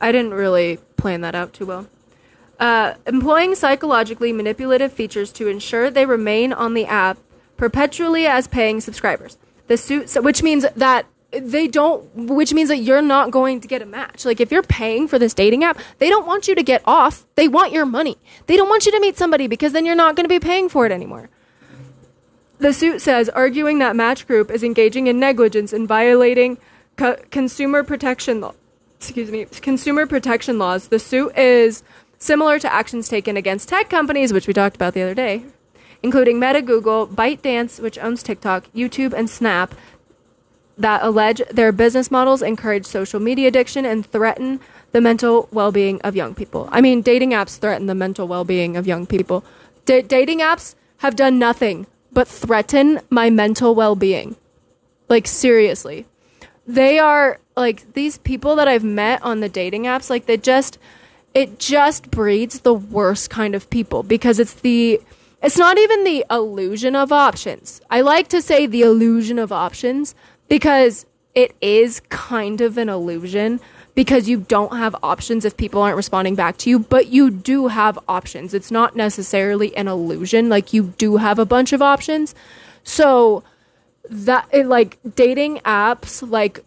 I 0.01 0.13
didn't 0.13 0.35
really 0.35 0.79
plan 0.97 1.23
that 1.23 1.35
out 1.35 1.53
too 1.53 1.67
well. 1.67 1.89
Uh, 2.61 2.95
employing 3.09 3.57
psychologically 3.57 4.33
manipulative 4.33 4.93
features 4.93 5.33
to 5.33 5.49
ensure 5.49 5.91
they 5.91 6.07
remain 6.07 6.53
on 6.53 6.75
the 6.75 6.87
app 6.87 7.19
perpetually 7.57 8.25
as 8.25 8.47
paying 8.47 8.81
subscribers. 8.81 9.37
The 9.67 9.77
suit, 9.77 10.15
which 10.23 10.45
means 10.45 10.65
that 10.77 11.07
they 11.33 11.67
don't, 11.67 12.09
which 12.15 12.55
means 12.55 12.69
that 12.69 12.79
you're 12.79 13.03
not 13.03 13.33
going 13.33 13.61
to 13.63 13.67
get 13.67 13.83
a 13.83 13.87
match. 13.87 14.25
Like 14.25 14.41
if 14.41 14.53
you're 14.53 14.63
paying 14.63 15.09
for 15.09 15.19
this 15.19 15.35
dating 15.35 15.65
app, 15.65 15.81
they 15.99 16.09
don't 16.09 16.27
want 16.27 16.47
you 16.47 16.55
to 16.55 16.63
get 16.63 16.83
off. 16.85 17.27
They 17.35 17.49
want 17.49 17.73
your 17.73 17.87
money. 17.87 18.17
They 18.47 18.57
don't 18.57 18.69
want 18.69 18.87
you 18.87 18.93
to 18.93 19.01
meet 19.01 19.17
somebody 19.17 19.49
because 19.49 19.73
then 19.73 19.85
you're 19.85 19.97
not 19.97 20.15
going 20.15 20.25
to 20.25 20.29
be 20.29 20.39
paying 20.39 20.69
for 20.69 20.87
it 20.87 20.93
anymore. 20.93 21.31
The 22.63 22.73
suit 22.73 23.01
says 23.03 23.29
arguing 23.29 23.81
that 23.81 23.97
Match 23.97 24.25
Group 24.25 24.49
is 24.49 24.63
engaging 24.63 25.09
in 25.09 25.19
negligence 25.19 25.73
and 25.73 25.89
violating 25.89 26.59
co- 26.97 27.17
consumer 27.33 27.83
protection 27.83 28.41
law. 28.41 28.55
Excuse 28.99 29.33
me, 29.33 29.47
consumer 29.47 30.07
protection 30.07 30.61
laws. 30.61 30.87
The 30.87 31.01
suit 31.01 31.37
is 31.37 31.83
similar 32.21 32.61
to 32.61 32.73
actions 32.73 33.09
taken 33.09 33.37
against 33.37 33.69
tech 33.69 33.91
companies, 33.91 34.33
which 34.33 34.47
we 34.47 34.55
talked 34.55 34.77
about 34.77 34.95
the 34.95 35.03
other 35.03 35.13
day, 35.13 35.43
including 36.05 36.39
Meta, 36.39 36.63
Google, 36.63 37.09
ByteDance, 37.09 37.81
which 37.81 37.99
owns 37.99 38.23
TikTok, 38.23 38.69
YouTube, 38.73 39.13
and 39.13 39.29
Snap, 39.29 39.75
that 40.79 41.03
allege 41.03 41.43
their 41.51 41.73
business 41.73 42.13
models 42.13 42.43
encourage 42.43 42.87
social 42.87 43.19
media 43.19 43.49
addiction 43.49 43.85
and 43.85 44.07
threaten 44.07 44.61
the 44.93 45.01
mental 45.01 45.49
well-being 45.51 46.01
of 46.03 46.15
young 46.15 46.33
people. 46.33 46.69
I 46.71 46.81
mean, 46.81 47.03
dating 47.03 47.31
apps 47.31 47.59
threaten 47.59 47.89
the 47.89 47.97
mental 47.97 48.29
well-being 48.29 48.77
of 48.77 48.87
young 48.87 49.05
people. 49.05 49.45
D- 49.85 50.03
dating 50.03 50.39
apps 50.39 50.77
have 50.99 51.17
done 51.17 51.41
nothing 51.41 51.89
but 52.13 52.29
threaten 52.29 53.01
my 53.11 53.31
mental 53.31 53.75
well 53.75 53.97
being. 53.97 54.37
Like, 55.09 55.27
seriously. 55.27 56.07
They 56.67 56.99
are 56.99 57.39
like 57.57 57.93
these 57.95 58.19
people 58.19 58.57
that 58.57 58.69
I've 58.69 58.85
met 58.85 59.23
on 59.23 59.41
the 59.41 59.49
dating 59.49 59.85
apps, 59.85 60.09
like, 60.09 60.27
they 60.27 60.37
just, 60.37 60.79
it 61.35 61.59
just 61.59 62.11
breeds 62.11 62.61
the 62.61 62.75
worst 62.75 63.31
kind 63.31 63.55
of 63.55 63.69
people 63.71 64.03
because 64.03 64.39
it's 64.39 64.55
the, 64.55 65.01
it's 65.43 65.59
not 65.59 65.79
even 65.79 66.05
the 66.05 66.25
illusion 66.31 66.95
of 66.95 67.13
options. 67.13 67.81
I 67.91 68.01
like 68.01 68.29
to 68.29 68.41
say 68.41 68.67
the 68.67 68.83
illusion 68.83 69.39
of 69.39 69.51
options 69.51 70.15
because 70.49 71.05
it 71.35 71.57
is 71.61 72.01
kind 72.09 72.61
of 72.61 72.79
an 72.79 72.89
illusion 72.89 73.61
because 73.95 74.29
you 74.29 74.39
don't 74.39 74.77
have 74.77 74.97
options 75.03 75.45
if 75.45 75.57
people 75.57 75.83
aren't 75.83 75.97
responding 75.97 76.35
back 76.35 76.57
to 76.59 76.71
you, 76.71 76.79
but 76.79 77.09
you 77.09 77.31
do 77.31 77.69
have 77.69 77.99
options. 78.09 78.55
It's 78.55 78.71
not 78.71 78.97
necessarily 78.97 79.77
an 79.77 79.89
illusion. 79.89 80.49
Like 80.49 80.73
you 80.73 80.95
do 80.97 81.19
have 81.19 81.39
a 81.39 81.45
bunch 81.45 81.73
of 81.73 81.83
options. 81.83 82.35
So 82.85 83.45
that 84.09 84.49
it, 84.53 84.67
like 84.67 84.99
dating 85.15 85.59
apps 85.59 86.29
like 86.29 86.65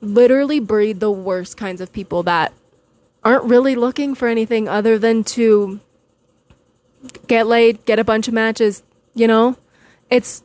literally 0.00 0.60
breed 0.60 1.00
the 1.00 1.10
worst 1.10 1.56
kinds 1.56 1.80
of 1.80 1.92
people 1.92 2.22
that 2.22 2.52
aren't 3.24 3.44
really 3.44 3.74
looking 3.74 4.14
for 4.14 4.28
anything 4.28 4.68
other 4.68 4.98
than 4.98 5.24
to 5.24 5.80
get 7.26 7.46
laid, 7.46 7.84
get 7.84 7.98
a 7.98 8.04
bunch 8.04 8.28
of 8.28 8.34
matches, 8.34 8.82
you 9.14 9.26
know? 9.26 9.56
It's 10.10 10.42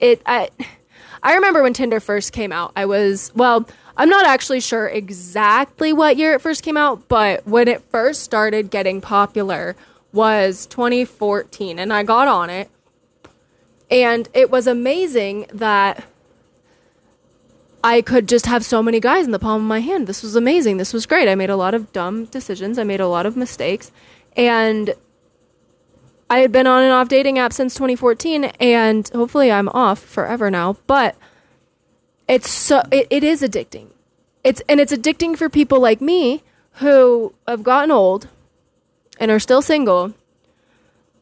it 0.00 0.22
I 0.26 0.48
I 1.22 1.34
remember 1.34 1.62
when 1.62 1.72
Tinder 1.72 2.00
first 2.00 2.32
came 2.32 2.52
out. 2.52 2.72
I 2.76 2.86
was 2.86 3.32
well, 3.34 3.68
I'm 3.96 4.08
not 4.08 4.26
actually 4.26 4.60
sure 4.60 4.86
exactly 4.86 5.92
what 5.92 6.16
year 6.16 6.34
it 6.34 6.40
first 6.40 6.62
came 6.62 6.76
out, 6.76 7.08
but 7.08 7.46
when 7.46 7.68
it 7.68 7.82
first 7.90 8.22
started 8.22 8.70
getting 8.70 9.00
popular 9.00 9.76
was 10.12 10.66
2014 10.66 11.78
and 11.78 11.92
I 11.92 12.02
got 12.02 12.28
on 12.28 12.50
it. 12.50 12.70
And 13.90 14.28
it 14.32 14.50
was 14.50 14.66
amazing 14.66 15.46
that 15.52 16.04
I 17.82 18.02
could 18.02 18.28
just 18.28 18.46
have 18.46 18.64
so 18.64 18.82
many 18.82 19.00
guys 19.00 19.24
in 19.24 19.32
the 19.32 19.38
palm 19.38 19.62
of 19.62 19.68
my 19.68 19.80
hand. 19.80 20.06
This 20.06 20.22
was 20.22 20.36
amazing. 20.36 20.76
This 20.76 20.92
was 20.92 21.06
great. 21.06 21.28
I 21.28 21.34
made 21.34 21.50
a 21.50 21.56
lot 21.56 21.74
of 21.74 21.92
dumb 21.92 22.26
decisions. 22.26 22.78
I 22.78 22.84
made 22.84 23.00
a 23.00 23.08
lot 23.08 23.26
of 23.26 23.36
mistakes. 23.36 23.90
And 24.36 24.94
I 26.30 26.38
had 26.38 26.52
been 26.52 26.68
on 26.68 26.84
and 26.84 26.92
off 26.92 27.08
dating 27.08 27.36
apps 27.36 27.54
since 27.54 27.74
2014 27.74 28.44
and 28.60 29.08
hopefully 29.12 29.50
I'm 29.50 29.68
off 29.70 29.98
forever 29.98 30.48
now, 30.48 30.76
but 30.86 31.16
it's 32.28 32.48
so 32.48 32.82
it, 32.92 33.08
it 33.10 33.24
is 33.24 33.42
addicting. 33.42 33.88
It's 34.44 34.62
and 34.68 34.78
it's 34.78 34.92
addicting 34.92 35.36
for 35.36 35.48
people 35.48 35.80
like 35.80 36.00
me 36.00 36.44
who 36.74 37.34
have 37.48 37.64
gotten 37.64 37.90
old 37.90 38.28
and 39.18 39.32
are 39.32 39.40
still 39.40 39.60
single 39.60 40.14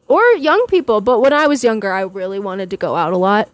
or 0.07 0.21
young 0.33 0.65
people, 0.67 1.01
but 1.01 1.19
when 1.19 1.33
I 1.33 1.47
was 1.47 1.63
younger 1.63 1.91
I 1.91 2.01
really 2.01 2.39
wanted 2.39 2.69
to 2.69 2.77
go 2.77 2.95
out 2.95 3.11
a 3.11 3.17
lot. 3.17 3.49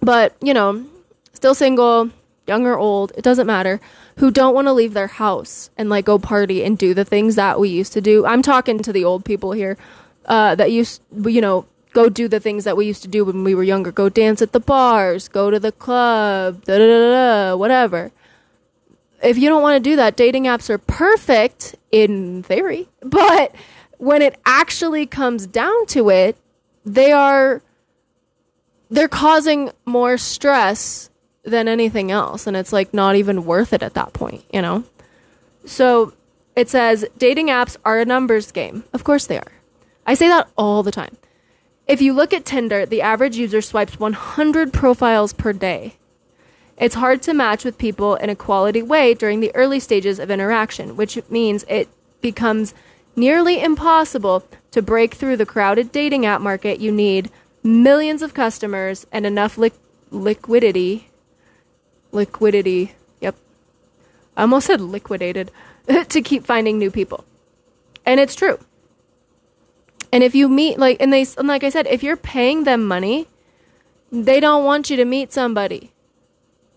But, 0.00 0.36
you 0.40 0.54
know, 0.54 0.86
still 1.34 1.54
single, 1.54 2.10
young 2.46 2.66
or 2.66 2.78
old, 2.78 3.12
it 3.16 3.22
doesn't 3.22 3.46
matter, 3.46 3.80
who 4.16 4.30
don't 4.30 4.54
want 4.54 4.66
to 4.66 4.72
leave 4.72 4.94
their 4.94 5.06
house 5.06 5.70
and 5.76 5.88
like 5.88 6.04
go 6.04 6.18
party 6.18 6.64
and 6.64 6.78
do 6.78 6.94
the 6.94 7.04
things 7.04 7.36
that 7.36 7.60
we 7.60 7.68
used 7.68 7.92
to 7.92 8.00
do. 8.00 8.26
I'm 8.26 8.42
talking 8.42 8.80
to 8.80 8.92
the 8.92 9.04
old 9.04 9.24
people 9.24 9.52
here 9.52 9.76
uh, 10.28 10.54
that 10.54 10.70
used, 10.70 11.02
you 11.24 11.40
know, 11.40 11.66
go 11.92 12.08
do 12.08 12.28
the 12.28 12.38
things 12.38 12.64
that 12.64 12.76
we 12.76 12.86
used 12.86 13.02
to 13.02 13.08
do 13.08 13.24
when 13.24 13.42
we 13.42 13.54
were 13.54 13.64
younger. 13.64 13.90
Go 13.90 14.08
dance 14.08 14.40
at 14.40 14.52
the 14.52 14.60
bars, 14.60 15.26
go 15.26 15.50
to 15.50 15.58
the 15.58 15.72
club, 15.72 16.64
da 16.64 16.78
da 16.78 16.86
da 16.86 17.10
da, 17.10 17.56
whatever. 17.56 18.12
If 19.22 19.36
you 19.36 19.48
don't 19.48 19.62
want 19.62 19.82
to 19.82 19.90
do 19.90 19.96
that, 19.96 20.16
dating 20.16 20.44
apps 20.44 20.70
are 20.70 20.78
perfect 20.78 21.74
in 21.90 22.44
theory, 22.44 22.88
but 23.02 23.54
when 23.96 24.22
it 24.22 24.38
actually 24.46 25.06
comes 25.06 25.46
down 25.46 25.86
to 25.86 26.08
it, 26.10 26.36
they 26.84 27.10
are 27.10 27.62
they're 28.90 29.08
causing 29.08 29.70
more 29.84 30.16
stress 30.16 31.10
than 31.42 31.68
anything 31.68 32.10
else 32.10 32.46
and 32.46 32.56
it's 32.56 32.72
like 32.72 32.94
not 32.94 33.16
even 33.16 33.44
worth 33.44 33.72
it 33.72 33.82
at 33.82 33.94
that 33.94 34.12
point, 34.12 34.44
you 34.52 34.62
know? 34.62 34.84
So 35.66 36.14
it 36.56 36.68
says 36.68 37.04
dating 37.18 37.48
apps 37.48 37.76
are 37.84 37.98
a 37.98 38.04
numbers 38.04 38.52
game. 38.52 38.84
Of 38.92 39.04
course 39.04 39.26
they 39.26 39.38
are. 39.38 39.57
I 40.08 40.14
say 40.14 40.28
that 40.28 40.48
all 40.56 40.82
the 40.82 40.90
time. 40.90 41.18
If 41.86 42.00
you 42.00 42.14
look 42.14 42.32
at 42.32 42.46
Tinder, 42.46 42.86
the 42.86 43.02
average 43.02 43.36
user 43.36 43.60
swipes 43.60 44.00
100 44.00 44.72
profiles 44.72 45.34
per 45.34 45.52
day. 45.52 45.96
It's 46.78 46.94
hard 46.94 47.20
to 47.22 47.34
match 47.34 47.62
with 47.62 47.76
people 47.76 48.14
in 48.14 48.30
a 48.30 48.34
quality 48.34 48.80
way 48.80 49.12
during 49.12 49.40
the 49.40 49.54
early 49.54 49.78
stages 49.78 50.18
of 50.18 50.30
interaction, 50.30 50.96
which 50.96 51.18
means 51.28 51.66
it 51.68 51.88
becomes 52.22 52.72
nearly 53.16 53.62
impossible 53.62 54.44
to 54.70 54.80
break 54.80 55.12
through 55.12 55.36
the 55.36 55.44
crowded 55.44 55.92
dating 55.92 56.24
app 56.24 56.40
market. 56.40 56.80
You 56.80 56.90
need 56.90 57.30
millions 57.62 58.22
of 58.22 58.32
customers 58.32 59.06
and 59.12 59.26
enough 59.26 59.58
li- 59.58 59.72
liquidity. 60.10 61.10
Liquidity. 62.12 62.92
Yep. 63.20 63.36
I 64.38 64.40
almost 64.40 64.68
said 64.68 64.80
liquidated 64.80 65.50
to 66.08 66.22
keep 66.22 66.46
finding 66.46 66.78
new 66.78 66.90
people. 66.90 67.26
And 68.06 68.18
it's 68.18 68.34
true. 68.34 68.58
And 70.12 70.24
if 70.24 70.34
you 70.34 70.48
meet 70.48 70.78
like 70.78 70.96
and 71.00 71.12
they 71.12 71.26
and 71.36 71.48
like 71.48 71.64
I 71.64 71.68
said, 71.68 71.86
if 71.86 72.02
you're 72.02 72.16
paying 72.16 72.64
them 72.64 72.86
money, 72.86 73.26
they 74.10 74.40
don't 74.40 74.64
want 74.64 74.90
you 74.90 74.96
to 74.96 75.04
meet 75.04 75.32
somebody. 75.32 75.92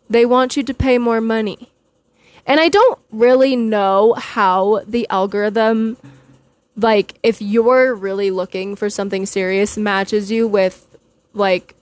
They 0.09 0.25
want 0.25 0.57
you 0.57 0.63
to 0.63 0.73
pay 0.73 0.97
more 0.97 1.21
money. 1.21 1.71
And 2.45 2.59
I 2.59 2.69
don't 2.69 2.99
really 3.11 3.55
know 3.55 4.13
how 4.13 4.81
the 4.87 5.07
algorithm 5.09 5.97
like 6.75 7.15
if 7.23 7.41
you're 7.41 7.93
really 7.93 8.31
looking 8.31 8.75
for 8.75 8.89
something 8.89 9.25
serious 9.25 9.77
matches 9.77 10.31
you 10.31 10.47
with 10.47 10.97
like 11.33 11.75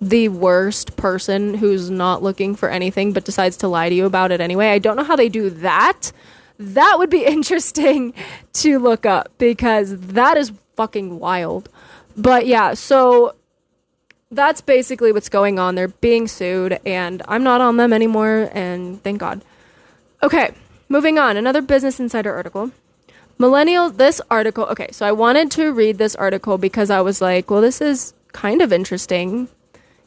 the 0.00 0.28
worst 0.28 0.96
person 0.96 1.54
who's 1.54 1.90
not 1.90 2.22
looking 2.22 2.54
for 2.54 2.68
anything 2.68 3.12
but 3.12 3.24
decides 3.24 3.56
to 3.56 3.68
lie 3.68 3.88
to 3.88 3.94
you 3.94 4.04
about 4.04 4.32
it 4.32 4.40
anyway. 4.40 4.68
I 4.68 4.78
don't 4.78 4.96
know 4.96 5.04
how 5.04 5.16
they 5.16 5.28
do 5.28 5.48
that 5.50 6.12
that 6.58 6.96
would 6.98 7.10
be 7.10 7.24
interesting 7.26 8.14
to 8.54 8.78
look 8.78 9.06
up 9.06 9.30
because 9.38 9.96
that 9.98 10.36
is 10.36 10.52
fucking 10.76 11.18
wild. 11.18 11.68
But 12.16 12.46
yeah, 12.46 12.74
so 12.74 13.34
that's 14.30 14.60
basically 14.60 15.12
what's 15.12 15.28
going 15.28 15.58
on. 15.58 15.74
They're 15.74 15.88
being 15.88 16.28
sued, 16.28 16.80
and 16.84 17.22
I'm 17.28 17.42
not 17.42 17.60
on 17.60 17.76
them 17.76 17.92
anymore, 17.92 18.50
and 18.52 19.02
thank 19.02 19.18
God. 19.18 19.44
Okay, 20.22 20.54
moving 20.88 21.18
on. 21.18 21.36
Another 21.36 21.62
Business 21.62 22.00
Insider 22.00 22.34
article. 22.34 22.70
Millennials, 23.38 23.96
this 23.96 24.20
article, 24.30 24.64
okay, 24.66 24.88
so 24.92 25.04
I 25.04 25.12
wanted 25.12 25.50
to 25.52 25.72
read 25.72 25.98
this 25.98 26.14
article 26.14 26.56
because 26.56 26.88
I 26.88 27.00
was 27.00 27.20
like, 27.20 27.50
well, 27.50 27.60
this 27.60 27.80
is 27.80 28.14
kind 28.32 28.62
of 28.62 28.72
interesting. 28.72 29.48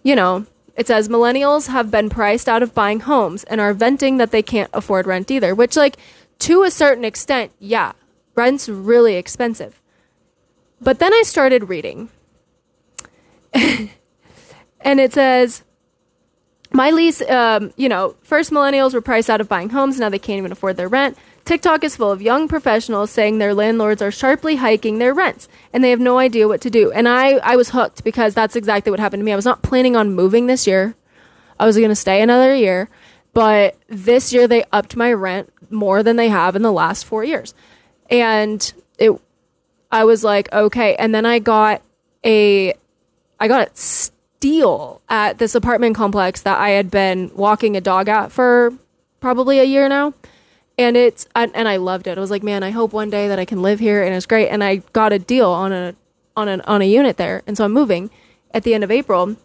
You 0.02 0.16
know, 0.16 0.46
it 0.78 0.88
says 0.88 1.10
millennials 1.10 1.68
have 1.68 1.92
been 1.92 2.10
priced 2.10 2.48
out 2.48 2.64
of 2.64 2.74
buying 2.74 3.02
homes 3.02 3.44
and 3.46 3.60
are 3.60 3.74
venting 3.74 4.18
that 4.18 4.32
they 4.32 4.42
can't 4.42 4.70
afford 4.74 5.08
rent 5.08 5.30
either, 5.30 5.54
which, 5.54 5.76
like, 5.76 5.98
to 6.40 6.64
a 6.64 6.72
certain 6.72 7.06
extent, 7.06 7.52
yeah, 7.60 7.94
rent's 8.36 8.70
really 8.70 9.16
expensive. 9.16 9.82
But 10.80 11.00
then 11.00 11.14
I 11.14 11.24
started 11.24 11.70
reading. 11.70 12.10
and 13.54 15.00
it 15.00 15.14
says, 15.14 15.64
my 16.72 16.92
lease, 16.92 17.22
um, 17.22 17.72
you 17.78 17.90
know, 17.90 18.16
first 18.22 18.52
millennials 18.52 18.94
were 18.94 19.02
priced 19.02 19.30
out 19.30 19.42
of 19.42 19.50
buying 19.50 19.70
homes. 19.70 20.00
Now 20.00 20.10
they 20.10 20.20
can't 20.20 20.38
even 20.38 20.52
afford 20.52 20.78
their 20.78 20.88
rent. 20.88 21.18
TikTok 21.46 21.86
is 21.86 21.96
full 21.96 22.12
of 22.12 22.22
young 22.22 22.50
professionals 22.50 23.10
saying 23.10 23.38
their 23.38 23.54
landlords 23.54 24.02
are 24.02 24.12
sharply 24.12 24.58
hiking 24.58 24.98
their 25.00 25.14
rents 25.14 25.48
and 25.72 25.82
they 25.82 25.92
have 25.92 26.00
no 26.00 26.18
idea 26.18 26.46
what 26.46 26.60
to 26.62 26.70
do. 26.70 26.92
And 26.92 27.08
I, 27.08 27.36
I 27.38 27.56
was 27.56 27.70
hooked 27.70 28.04
because 28.04 28.34
that's 28.34 28.58
exactly 28.58 28.92
what 28.92 29.00
happened 29.00 29.22
to 29.22 29.26
me. 29.26 29.32
I 29.32 29.38
was 29.38 29.46
not 29.46 29.62
planning 29.62 29.96
on 29.96 30.14
moving 30.14 30.48
this 30.48 30.68
year. 30.68 30.96
I 31.58 31.66
was 31.66 31.78
going 31.78 31.90
to 31.90 31.96
stay 31.96 32.22
another 32.22 32.54
year. 32.54 32.90
But 33.38 33.76
this 33.88 34.34
year 34.34 34.48
they 34.48 34.64
upped 34.74 34.96
my 34.96 35.14
rent 35.14 35.54
more 35.70 36.02
than 36.02 36.16
they 36.16 36.28
have 36.28 36.56
in 36.56 36.64
the 36.64 36.72
last 36.72 37.06
four 37.06 37.24
years. 37.24 37.54
And 38.10 38.74
it, 38.98 39.12
I 39.92 40.06
was 40.06 40.24
like, 40.24 40.52
okay. 40.52 40.96
And 40.96 41.14
then 41.14 41.24
I 41.24 41.38
got 41.38 41.84
a, 42.24 42.74
I 43.40 43.48
got 43.48 43.68
a 43.68 43.72
steal 43.76 45.04
at 45.08 45.38
this 45.38 45.54
apartment 45.54 45.96
complex 45.96 46.42
that 46.42 46.58
I 46.58 46.70
had 46.70 46.90
been 46.90 47.30
walking 47.36 47.78
a 47.78 47.82
dog 47.82 48.10
at 48.10 48.32
for 48.32 48.74
probably 49.20 49.60
a 49.60 49.66
year 49.66 49.88
now. 49.88 50.16
And 50.80 50.98
it's, 50.98 51.28
and 51.36 51.68
I 51.68 51.78
loved 51.78 52.08
it. 52.08 52.18
I 52.18 52.22
was 52.22 52.32
like, 52.32 52.42
man, 52.42 52.64
I 52.64 52.72
hope 52.72 52.92
one 52.92 53.12
day 53.12 53.28
that 53.28 53.38
I 53.38 53.46
can 53.46 53.62
live 53.62 53.80
here. 53.80 54.02
And 54.02 54.16
it's 54.16 54.26
great. 54.26 54.48
And 54.48 54.64
I 54.64 54.78
got 54.94 55.14
a 55.14 55.20
deal 55.20 55.52
on 55.52 55.72
a, 55.72 55.94
on 56.36 56.48
an, 56.48 56.62
on 56.62 56.82
a 56.82 56.86
unit 56.86 57.18
there. 57.18 57.44
And 57.46 57.56
so 57.56 57.66
I'm 57.66 57.72
moving 57.72 58.10
at 58.52 58.64
the 58.64 58.74
end 58.74 58.84
of 58.84 58.90
April 58.90 59.36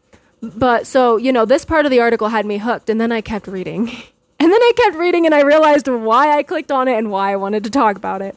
but 0.43 0.87
so, 0.87 1.17
you 1.17 1.33
know, 1.33 1.45
this 1.45 1.65
part 1.65 1.87
of 1.87 1.91
the 1.91 2.01
article 2.01 2.29
had 2.29 2.45
me 2.45 2.59
hooked, 2.59 2.91
and 2.91 3.01
then 3.01 3.13
I 3.13 3.21
kept 3.21 3.47
reading. 3.47 3.89
and 4.41 4.53
then 4.53 4.63
I 4.63 4.73
kept 4.77 4.97
reading, 4.97 5.25
and 5.25 5.35
I 5.35 5.43
realized 5.43 5.87
why 5.87 6.37
I 6.37 6.43
clicked 6.43 6.73
on 6.73 6.89
it 6.89 6.99
and 6.99 7.11
why 7.11 7.33
I 7.33 7.37
wanted 7.37 7.65
to 7.65 7.71
talk 7.71 7.97
about 7.97 8.23
it. 8.23 8.37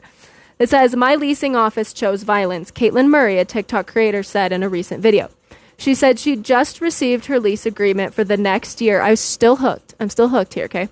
It 0.59 0.69
says, 0.69 0.95
My 0.95 1.15
leasing 1.15 1.55
office 1.55 1.91
chose 1.91 2.23
violence, 2.23 2.71
Caitlin 2.71 3.09
Murray, 3.09 3.39
a 3.39 3.45
TikTok 3.45 3.87
creator, 3.87 4.23
said 4.23 4.51
in 4.51 4.63
a 4.63 4.69
recent 4.69 5.01
video. 5.01 5.29
She 5.77 5.93
said 5.93 6.19
she 6.19 6.35
just 6.37 6.79
received 6.79 7.25
her 7.25 7.39
lease 7.39 7.65
agreement 7.65 8.13
for 8.13 8.23
the 8.23 8.37
next 8.37 8.79
year. 8.79 9.01
I 9.01 9.09
was 9.09 9.19
still 9.19 9.57
hooked. 9.57 9.93
I'm 9.99 10.09
still 10.09 10.29
hooked 10.29 10.53
here, 10.53 10.65
okay? 10.65 10.89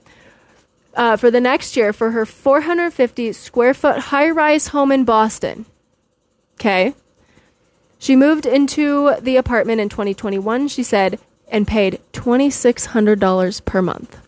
Uh, 0.95 1.15
for 1.15 1.31
the 1.31 1.39
next 1.39 1.77
year 1.77 1.93
for 1.93 2.11
her 2.11 2.25
450 2.25 3.31
square 3.33 3.73
foot 3.73 3.97
high 3.99 4.29
rise 4.29 4.67
home 4.67 4.91
in 4.91 5.05
Boston. 5.05 5.65
Okay. 6.55 6.93
She 8.03 8.15
moved 8.17 8.45
into 8.45 9.15
the 9.21 9.37
apartment 9.37 9.79
in 9.79 9.87
2021, 9.87 10.67
she 10.67 10.83
said, 10.83 11.21
and 11.47 11.65
paid 11.65 12.01
$2,600 12.11 13.63
per 13.63 13.81
month. 13.81 14.19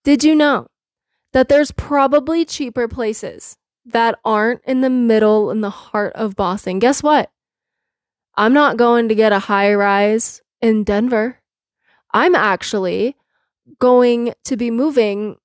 Did 0.04 0.24
you 0.24 0.36
know 0.36 0.68
that 1.34 1.50
there's 1.50 1.72
probably 1.72 2.46
cheaper 2.46 2.88
places 2.88 3.58
that 3.86 4.18
aren't 4.26 4.62
in 4.66 4.82
the 4.82 4.90
middle 4.90 5.52
in 5.52 5.62
the 5.62 5.70
heart 5.70 6.14
of 6.14 6.36
Boston? 6.36 6.80
Guess 6.80 7.04
what? 7.04 7.32
I'm 8.36 8.54
not 8.54 8.78
going 8.78 9.10
to 9.10 9.16
get 9.16 9.32
a 9.32 9.40
high 9.40 9.74
rise 9.74 10.42
in 10.62 10.84
Denver. 10.84 11.40
I'm 12.14 12.36
actually 12.36 13.16
going 13.80 14.34
to 14.46 14.58
be 14.58 14.72
moving 14.72 15.38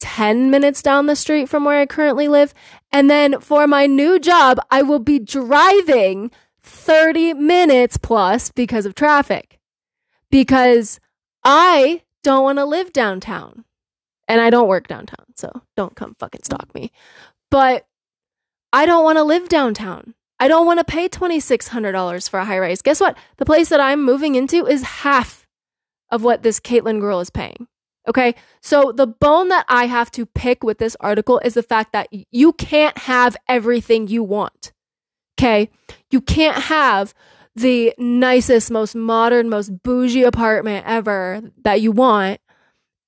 10 0.00 0.50
minutes 0.50 0.82
down 0.82 1.06
the 1.06 1.16
street 1.16 1.48
from 1.48 1.64
where 1.64 1.78
I 1.78 1.86
currently 1.86 2.28
live. 2.28 2.52
And 2.92 3.10
then 3.10 3.40
for 3.40 3.66
my 3.66 3.86
new 3.86 4.18
job, 4.18 4.58
I 4.70 4.82
will 4.82 4.98
be 4.98 5.18
driving 5.18 6.30
30 6.66 7.34
minutes 7.34 7.96
plus 7.96 8.50
because 8.50 8.86
of 8.86 8.94
traffic. 8.94 9.58
Because 10.30 11.00
I 11.44 12.02
don't 12.22 12.42
want 12.42 12.58
to 12.58 12.64
live 12.64 12.92
downtown. 12.92 13.64
And 14.28 14.40
I 14.40 14.50
don't 14.50 14.66
work 14.66 14.88
downtown, 14.88 15.26
so 15.36 15.62
don't 15.76 15.94
come 15.94 16.16
fucking 16.18 16.42
stalk 16.42 16.74
me. 16.74 16.90
But 17.48 17.86
I 18.72 18.84
don't 18.84 19.04
want 19.04 19.18
to 19.18 19.22
live 19.22 19.48
downtown. 19.48 20.14
I 20.40 20.48
don't 20.48 20.66
want 20.66 20.80
to 20.80 20.84
pay 20.84 21.08
$2,600 21.08 22.28
for 22.28 22.40
a 22.40 22.44
high 22.44 22.58
rise. 22.58 22.82
Guess 22.82 23.00
what? 23.00 23.16
The 23.36 23.46
place 23.46 23.68
that 23.68 23.80
I'm 23.80 24.04
moving 24.04 24.34
into 24.34 24.66
is 24.66 24.82
half 24.82 25.46
of 26.10 26.24
what 26.24 26.42
this 26.42 26.58
Caitlin 26.58 27.00
girl 27.00 27.20
is 27.20 27.30
paying. 27.30 27.68
Okay. 28.08 28.34
So 28.60 28.92
the 28.92 29.06
bone 29.06 29.48
that 29.48 29.64
I 29.68 29.86
have 29.86 30.10
to 30.12 30.26
pick 30.26 30.62
with 30.62 30.78
this 30.78 30.96
article 31.00 31.40
is 31.44 31.54
the 31.54 31.62
fact 31.62 31.92
that 31.92 32.08
you 32.30 32.52
can't 32.52 32.98
have 32.98 33.36
everything 33.48 34.08
you 34.08 34.22
want. 34.22 34.72
Okay. 35.38 35.70
You 36.10 36.20
can't 36.20 36.56
have 36.64 37.14
the 37.54 37.94
nicest, 37.98 38.70
most 38.70 38.94
modern, 38.94 39.48
most 39.48 39.82
bougie 39.82 40.22
apartment 40.22 40.84
ever 40.86 41.42
that 41.62 41.80
you 41.80 41.92
want 41.92 42.40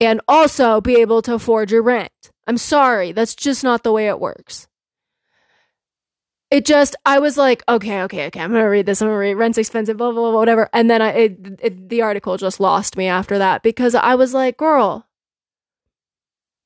and 0.00 0.20
also 0.28 0.80
be 0.80 0.96
able 0.96 1.22
to 1.22 1.34
afford 1.34 1.70
your 1.70 1.82
rent. 1.82 2.30
I'm 2.46 2.58
sorry. 2.58 3.12
That's 3.12 3.34
just 3.34 3.62
not 3.62 3.82
the 3.82 3.92
way 3.92 4.08
it 4.08 4.20
works. 4.20 4.68
It 6.50 6.64
just, 6.64 6.96
I 7.04 7.18
was 7.18 7.36
like, 7.36 7.62
okay, 7.68 8.02
okay, 8.02 8.26
okay, 8.26 8.40
I'm 8.40 8.52
gonna 8.52 8.70
read 8.70 8.86
this. 8.86 9.02
I'm 9.02 9.08
gonna 9.08 9.18
read 9.18 9.34
rent's 9.34 9.58
expensive, 9.58 9.98
blah, 9.98 10.12
blah, 10.12 10.30
blah, 10.30 10.38
whatever. 10.38 10.70
And 10.72 10.88
then 10.88 11.02
I, 11.02 11.10
it, 11.10 11.60
it, 11.60 11.88
the 11.90 12.00
article 12.00 12.38
just 12.38 12.58
lost 12.58 12.96
me 12.96 13.06
after 13.06 13.36
that 13.36 13.62
because 13.62 13.94
I 13.94 14.14
was 14.14 14.32
like, 14.32 14.56
girl, 14.56 15.06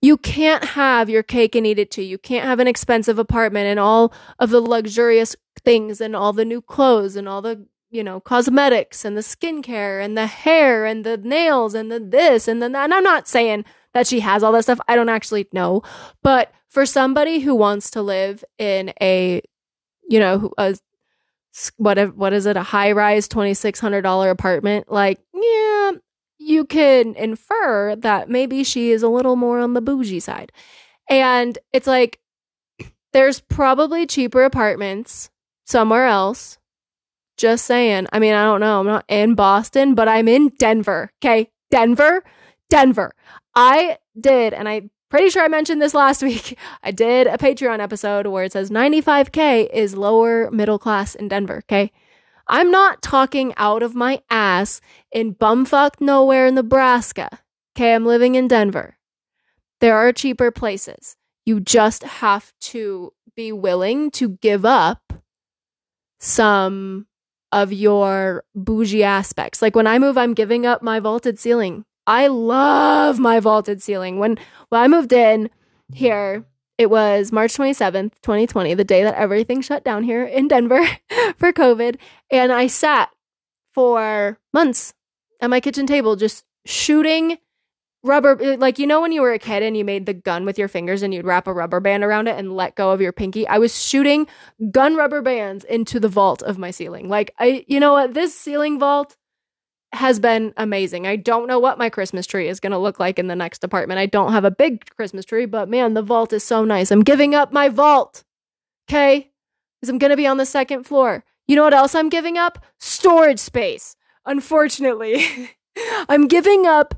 you 0.00 0.16
can't 0.18 0.64
have 0.64 1.10
your 1.10 1.24
cake 1.24 1.56
and 1.56 1.66
eat 1.66 1.80
it 1.80 1.90
too. 1.90 2.02
You 2.02 2.18
can't 2.18 2.44
have 2.44 2.60
an 2.60 2.68
expensive 2.68 3.18
apartment 3.18 3.66
and 3.66 3.80
all 3.80 4.12
of 4.38 4.50
the 4.50 4.60
luxurious 4.60 5.34
things 5.64 6.00
and 6.00 6.16
all 6.16 6.32
the 6.32 6.44
new 6.44 6.60
clothes 6.60 7.16
and 7.16 7.28
all 7.28 7.42
the, 7.42 7.66
you 7.90 8.02
know, 8.02 8.20
cosmetics 8.20 9.04
and 9.04 9.16
the 9.16 9.22
skincare 9.22 10.04
and 10.04 10.16
the 10.16 10.26
hair 10.26 10.84
and 10.84 11.04
the 11.04 11.16
nails 11.16 11.74
and 11.74 11.90
the 11.90 12.00
this 12.00 12.48
and 12.48 12.62
then 12.62 12.72
that. 12.72 12.84
And 12.84 12.94
I'm 12.94 13.04
not 13.04 13.28
saying 13.28 13.64
that 13.94 14.06
she 14.06 14.20
has 14.20 14.42
all 14.42 14.52
that 14.52 14.62
stuff. 14.62 14.80
I 14.88 14.96
don't 14.96 15.08
actually 15.08 15.48
know. 15.52 15.82
But 16.22 16.52
for 16.68 16.86
somebody 16.86 17.40
who 17.40 17.54
wants 17.54 17.90
to 17.92 18.02
live 18.02 18.44
in 18.58 18.92
a, 19.00 19.42
you 20.08 20.18
know, 20.18 20.52
a 20.58 20.76
what 21.76 22.16
what 22.16 22.32
is 22.32 22.46
it 22.46 22.56
a 22.56 22.62
high 22.62 22.92
rise 22.92 23.28
twenty 23.28 23.52
six 23.52 23.78
hundred 23.78 24.00
dollar 24.00 24.30
apartment 24.30 24.90
like 24.90 25.20
yeah 25.34 25.90
you 26.42 26.64
can 26.64 27.14
infer 27.14 27.94
that 27.96 28.28
maybe 28.28 28.64
she 28.64 28.90
is 28.90 29.02
a 29.02 29.08
little 29.08 29.36
more 29.36 29.60
on 29.60 29.74
the 29.74 29.80
bougie 29.80 30.20
side. 30.20 30.52
And 31.08 31.58
it's 31.72 31.86
like, 31.86 32.18
there's 33.12 33.40
probably 33.40 34.06
cheaper 34.06 34.42
apartments 34.42 35.30
somewhere 35.64 36.06
else. 36.06 36.58
Just 37.36 37.64
saying. 37.64 38.06
I 38.12 38.18
mean, 38.18 38.34
I 38.34 38.44
don't 38.44 38.60
know. 38.60 38.80
I'm 38.80 38.86
not 38.86 39.04
in 39.08 39.34
Boston, 39.34 39.94
but 39.94 40.08
I'm 40.08 40.28
in 40.28 40.48
Denver. 40.58 41.10
Okay. 41.20 41.50
Denver, 41.70 42.22
Denver. 42.68 43.12
I 43.54 43.96
did, 44.20 44.52
and 44.52 44.68
I'm 44.68 44.90
pretty 45.08 45.30
sure 45.30 45.42
I 45.42 45.48
mentioned 45.48 45.80
this 45.80 45.94
last 45.94 46.22
week. 46.22 46.58
I 46.82 46.90
did 46.90 47.26
a 47.26 47.38
Patreon 47.38 47.80
episode 47.80 48.26
where 48.26 48.44
it 48.44 48.52
says 48.52 48.70
95K 48.70 49.70
is 49.72 49.96
lower 49.96 50.50
middle 50.50 50.78
class 50.78 51.14
in 51.14 51.28
Denver. 51.28 51.62
Okay. 51.64 51.90
I'm 52.48 52.70
not 52.70 53.02
talking 53.02 53.54
out 53.56 53.82
of 53.82 53.94
my 53.94 54.20
ass 54.28 54.80
in 55.10 55.34
bumfuck 55.34 56.00
nowhere 56.00 56.48
in 56.48 56.56
Nebraska. 56.56 57.40
Okay, 57.74 57.94
I'm 57.94 58.04
living 58.04 58.34
in 58.34 58.48
Denver. 58.48 58.98
There 59.80 59.96
are 59.96 60.12
cheaper 60.12 60.50
places. 60.50 61.16
You 61.46 61.60
just 61.60 62.02
have 62.02 62.52
to 62.60 63.12
be 63.34 63.52
willing 63.52 64.10
to 64.12 64.30
give 64.42 64.64
up 64.66 65.21
some 66.22 67.06
of 67.50 67.72
your 67.72 68.44
bougie 68.54 69.02
aspects. 69.02 69.60
Like 69.60 69.74
when 69.74 69.88
I 69.88 69.98
move, 69.98 70.16
I'm 70.16 70.34
giving 70.34 70.64
up 70.64 70.82
my 70.82 71.00
vaulted 71.00 71.38
ceiling. 71.38 71.84
I 72.06 72.28
love 72.28 73.18
my 73.18 73.40
vaulted 73.40 73.82
ceiling. 73.82 74.18
When 74.18 74.38
when 74.70 74.80
I 74.80 74.88
moved 74.88 75.12
in 75.12 75.50
here, 75.92 76.44
it 76.78 76.90
was 76.90 77.32
March 77.32 77.54
27th, 77.54 78.12
2020, 78.22 78.74
the 78.74 78.84
day 78.84 79.02
that 79.02 79.16
everything 79.16 79.60
shut 79.60 79.84
down 79.84 80.04
here 80.04 80.24
in 80.24 80.48
Denver 80.48 80.82
for 81.36 81.52
COVID. 81.52 81.96
And 82.30 82.52
I 82.52 82.68
sat 82.68 83.10
for 83.74 84.38
months 84.54 84.94
at 85.40 85.50
my 85.50 85.60
kitchen 85.60 85.86
table 85.86 86.16
just 86.16 86.44
shooting 86.64 87.38
rubber 88.04 88.56
like 88.56 88.78
you 88.78 88.86
know 88.86 89.00
when 89.00 89.12
you 89.12 89.22
were 89.22 89.32
a 89.32 89.38
kid 89.38 89.62
and 89.62 89.76
you 89.76 89.84
made 89.84 90.06
the 90.06 90.14
gun 90.14 90.44
with 90.44 90.58
your 90.58 90.68
fingers 90.68 91.02
and 91.02 91.14
you'd 91.14 91.24
wrap 91.24 91.46
a 91.46 91.52
rubber 91.52 91.78
band 91.78 92.02
around 92.02 92.26
it 92.26 92.36
and 92.36 92.56
let 92.56 92.74
go 92.74 92.90
of 92.90 93.00
your 93.00 93.12
pinky 93.12 93.46
i 93.46 93.58
was 93.58 93.80
shooting 93.80 94.26
gun 94.72 94.96
rubber 94.96 95.22
bands 95.22 95.64
into 95.64 96.00
the 96.00 96.08
vault 96.08 96.42
of 96.42 96.58
my 96.58 96.70
ceiling 96.70 97.08
like 97.08 97.32
i 97.38 97.64
you 97.68 97.78
know 97.78 97.92
what 97.92 98.14
this 98.14 98.36
ceiling 98.36 98.78
vault 98.78 99.16
has 99.92 100.18
been 100.18 100.54
amazing. 100.56 101.06
I 101.06 101.16
don't 101.16 101.46
know 101.46 101.58
what 101.58 101.78
my 101.78 101.90
Christmas 101.90 102.26
tree 102.26 102.48
is 102.48 102.60
going 102.60 102.72
to 102.72 102.78
look 102.78 102.98
like 102.98 103.18
in 103.18 103.26
the 103.26 103.36
next 103.36 103.62
apartment. 103.62 103.98
I 103.98 104.06
don't 104.06 104.32
have 104.32 104.44
a 104.44 104.50
big 104.50 104.88
Christmas 104.96 105.24
tree, 105.24 105.44
but 105.44 105.68
man, 105.68 105.94
the 105.94 106.02
vault 106.02 106.32
is 106.32 106.42
so 106.42 106.64
nice. 106.64 106.90
I'm 106.90 107.02
giving 107.02 107.34
up 107.34 107.52
my 107.52 107.68
vault. 107.68 108.24
Okay? 108.88 109.30
Because 109.80 109.90
I'm 109.90 109.98
going 109.98 110.10
to 110.10 110.16
be 110.16 110.26
on 110.26 110.38
the 110.38 110.46
second 110.46 110.84
floor. 110.84 111.24
You 111.46 111.56
know 111.56 111.64
what 111.64 111.74
else 111.74 111.94
I'm 111.94 112.08
giving 112.08 112.38
up? 112.38 112.64
Storage 112.78 113.38
space. 113.38 113.96
Unfortunately, 114.24 115.50
I'm 116.08 116.26
giving 116.26 116.66
up 116.66 116.94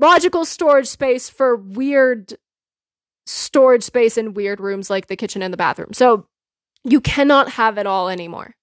logical 0.00 0.44
storage 0.44 0.86
space 0.86 1.28
for 1.28 1.56
weird 1.56 2.34
storage 3.26 3.82
space 3.82 4.16
in 4.16 4.34
weird 4.34 4.60
rooms 4.60 4.90
like 4.90 5.06
the 5.06 5.16
kitchen 5.16 5.42
and 5.42 5.52
the 5.52 5.58
bathroom. 5.58 5.92
So 5.92 6.26
you 6.84 7.00
cannot 7.00 7.50
have 7.52 7.78
it 7.78 7.86
all 7.86 8.08
anymore. 8.08 8.56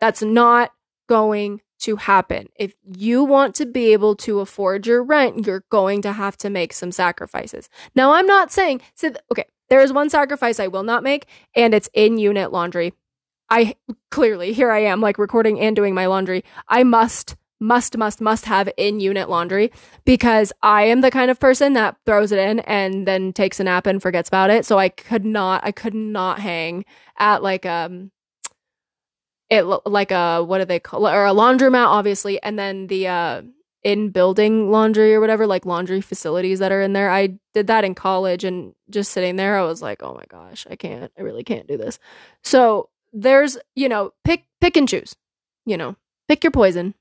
That's 0.00 0.22
not 0.22 0.72
going 1.08 1.60
to 1.80 1.96
happen. 1.96 2.48
If 2.56 2.74
you 2.84 3.24
want 3.24 3.54
to 3.56 3.66
be 3.66 3.92
able 3.92 4.16
to 4.16 4.40
afford 4.40 4.86
your 4.86 5.02
rent, 5.02 5.46
you're 5.46 5.64
going 5.70 6.02
to 6.02 6.12
have 6.12 6.36
to 6.38 6.50
make 6.50 6.72
some 6.72 6.92
sacrifices. 6.92 7.68
Now, 7.94 8.12
I'm 8.12 8.26
not 8.26 8.50
saying, 8.50 8.80
so 8.94 9.10
th- 9.10 9.20
okay, 9.30 9.44
there 9.68 9.80
is 9.80 9.92
one 9.92 10.10
sacrifice 10.10 10.58
I 10.58 10.68
will 10.68 10.82
not 10.82 11.02
make, 11.02 11.26
and 11.54 11.74
it's 11.74 11.90
in 11.92 12.18
unit 12.18 12.52
laundry. 12.52 12.94
I 13.50 13.76
clearly, 14.10 14.52
here 14.52 14.70
I 14.70 14.80
am, 14.80 15.00
like 15.00 15.18
recording 15.18 15.60
and 15.60 15.76
doing 15.76 15.94
my 15.94 16.06
laundry. 16.06 16.44
I 16.68 16.84
must, 16.84 17.36
must, 17.60 17.96
must, 17.96 18.20
must 18.20 18.44
have 18.44 18.68
in 18.76 19.00
unit 19.00 19.28
laundry 19.28 19.72
because 20.04 20.52
I 20.62 20.84
am 20.84 21.00
the 21.00 21.10
kind 21.10 21.30
of 21.30 21.40
person 21.40 21.72
that 21.74 21.96
throws 22.06 22.32
it 22.32 22.38
in 22.38 22.60
and 22.60 23.06
then 23.06 23.32
takes 23.32 23.60
a 23.60 23.64
nap 23.64 23.86
and 23.86 24.00
forgets 24.00 24.28
about 24.28 24.50
it. 24.50 24.64
So 24.64 24.78
I 24.78 24.88
could 24.88 25.24
not, 25.24 25.64
I 25.64 25.72
could 25.72 25.94
not 25.94 26.38
hang 26.40 26.84
at 27.18 27.42
like, 27.42 27.66
um, 27.66 28.10
it 29.50 29.62
like 29.62 30.10
a 30.10 30.44
what 30.44 30.58
do 30.58 30.64
they 30.64 30.78
call 30.78 31.06
or 31.08 31.26
a 31.26 31.32
laundromat 31.32 31.86
obviously. 31.86 32.42
And 32.42 32.58
then 32.58 32.86
the 32.88 33.08
uh 33.08 33.42
in 33.82 34.10
building 34.10 34.70
laundry 34.70 35.14
or 35.14 35.20
whatever 35.20 35.46
like 35.46 35.64
laundry 35.64 36.00
facilities 36.00 36.58
that 36.58 36.72
are 36.72 36.82
in 36.82 36.92
there. 36.92 37.10
I 37.10 37.38
did 37.54 37.66
that 37.68 37.84
in 37.84 37.94
college 37.94 38.44
and 38.44 38.74
just 38.90 39.12
sitting 39.12 39.36
there 39.36 39.58
i 39.58 39.62
was 39.62 39.82
like 39.82 40.02
oh 40.02 40.14
my 40.14 40.24
gosh 40.28 40.66
i 40.70 40.76
can't 40.76 41.12
i 41.18 41.22
really 41.22 41.44
can't 41.44 41.66
do 41.66 41.76
this. 41.76 41.98
So 42.42 42.90
there's 43.12 43.56
you 43.74 43.88
know 43.88 44.12
pick 44.24 44.44
pick 44.60 44.76
and 44.76 44.88
choose 44.88 45.14
you 45.64 45.76
know 45.76 45.96
pick 46.28 46.44
your 46.44 46.50
poison 46.50 46.94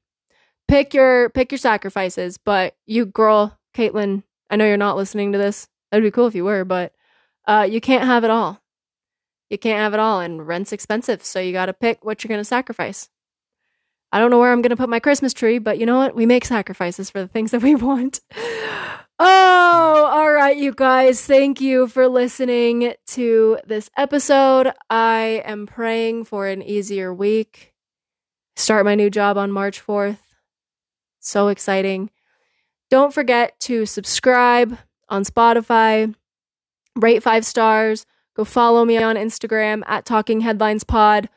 pick 0.68 0.94
your 0.94 1.30
pick 1.30 1.52
your 1.52 1.60
sacrifices 1.60 2.38
but 2.38 2.76
you 2.86 3.06
girl 3.06 3.58
caitlin 3.76 4.24
i 4.50 4.56
know 4.56 4.66
you're 4.66 4.78
not 4.78 4.98
listening 4.98 5.32
to 5.32 5.38
this 5.38 5.68
that'd 5.92 6.04
be 6.04 6.12
cool 6.12 6.28
if 6.28 6.36
you 6.36 6.44
were 6.44 6.66
but 6.66 6.94
uh 7.48 7.68
you 7.70 7.82
can't 7.82 8.04
have 8.06 8.24
it 8.24 8.30
all 8.30 8.62
you 9.50 9.58
can't 9.58 9.80
have 9.80 9.94
it 9.94 10.00
all, 10.00 10.20
and 10.20 10.46
rent's 10.46 10.74
expensive, 10.74 11.24
so 11.24 11.40
you 11.40 11.54
got 11.54 11.68
to 11.68 11.74
pick 11.74 12.04
what 12.04 12.24
you're 12.24 12.30
going 12.30 12.42
to 12.42 12.46
sacrifice. 12.46 13.10
I 14.12 14.20
don't 14.20 14.32
know 14.32 14.40
where 14.40 14.52
I'm 14.52 14.62
going 14.62 14.72
to 14.72 14.78
put 14.78 14.90
my 14.90 15.00
Christmas 15.00 15.34
tree, 15.34 15.60
but 15.60 15.80
you 15.80 15.86
know 15.86 15.98
what? 15.98 16.16
We 16.16 16.26
make 16.26 16.46
sacrifices 16.46 17.10
for 17.10 17.22
the 17.22 17.28
things 17.28 17.52
that 17.52 17.62
we 17.62 17.76
want. 17.76 18.20
Oh, 19.20 20.10
all 20.12 20.32
right, 20.32 20.56
you 20.56 20.74
guys. 20.74 21.26
Thank 21.26 21.62
you 21.62 21.88
for 21.88 22.08
listening 22.08 22.94
to 23.08 23.58
this 23.66 23.90
episode. 23.98 24.74
I 24.90 25.42
am 25.46 25.66
praying 25.66 26.26
for 26.26 26.48
an 26.48 26.62
easier 26.62 27.14
week. 27.14 27.74
Start 28.56 28.86
my 28.86 28.96
new 28.96 29.10
job 29.10 29.38
on 29.38 29.52
March 29.52 29.86
4th. 29.86 30.27
So 31.28 31.50
exciting. 31.50 32.10
Don't 32.90 33.14
forget 33.14 33.60
to 33.62 33.86
subscribe 33.86 34.78
on 35.10 35.24
Spotify, 35.24 36.14
rate 36.96 37.24
five 37.24 37.46
stars 37.46 38.06
Go 38.38 38.46
follow 38.46 38.86
me 38.86 38.98
on 39.00 39.16
Instagram 39.16 39.82
at 39.88 40.06
Talking 40.06 40.42
Headlines 40.42 40.84
Pod. 40.84 41.28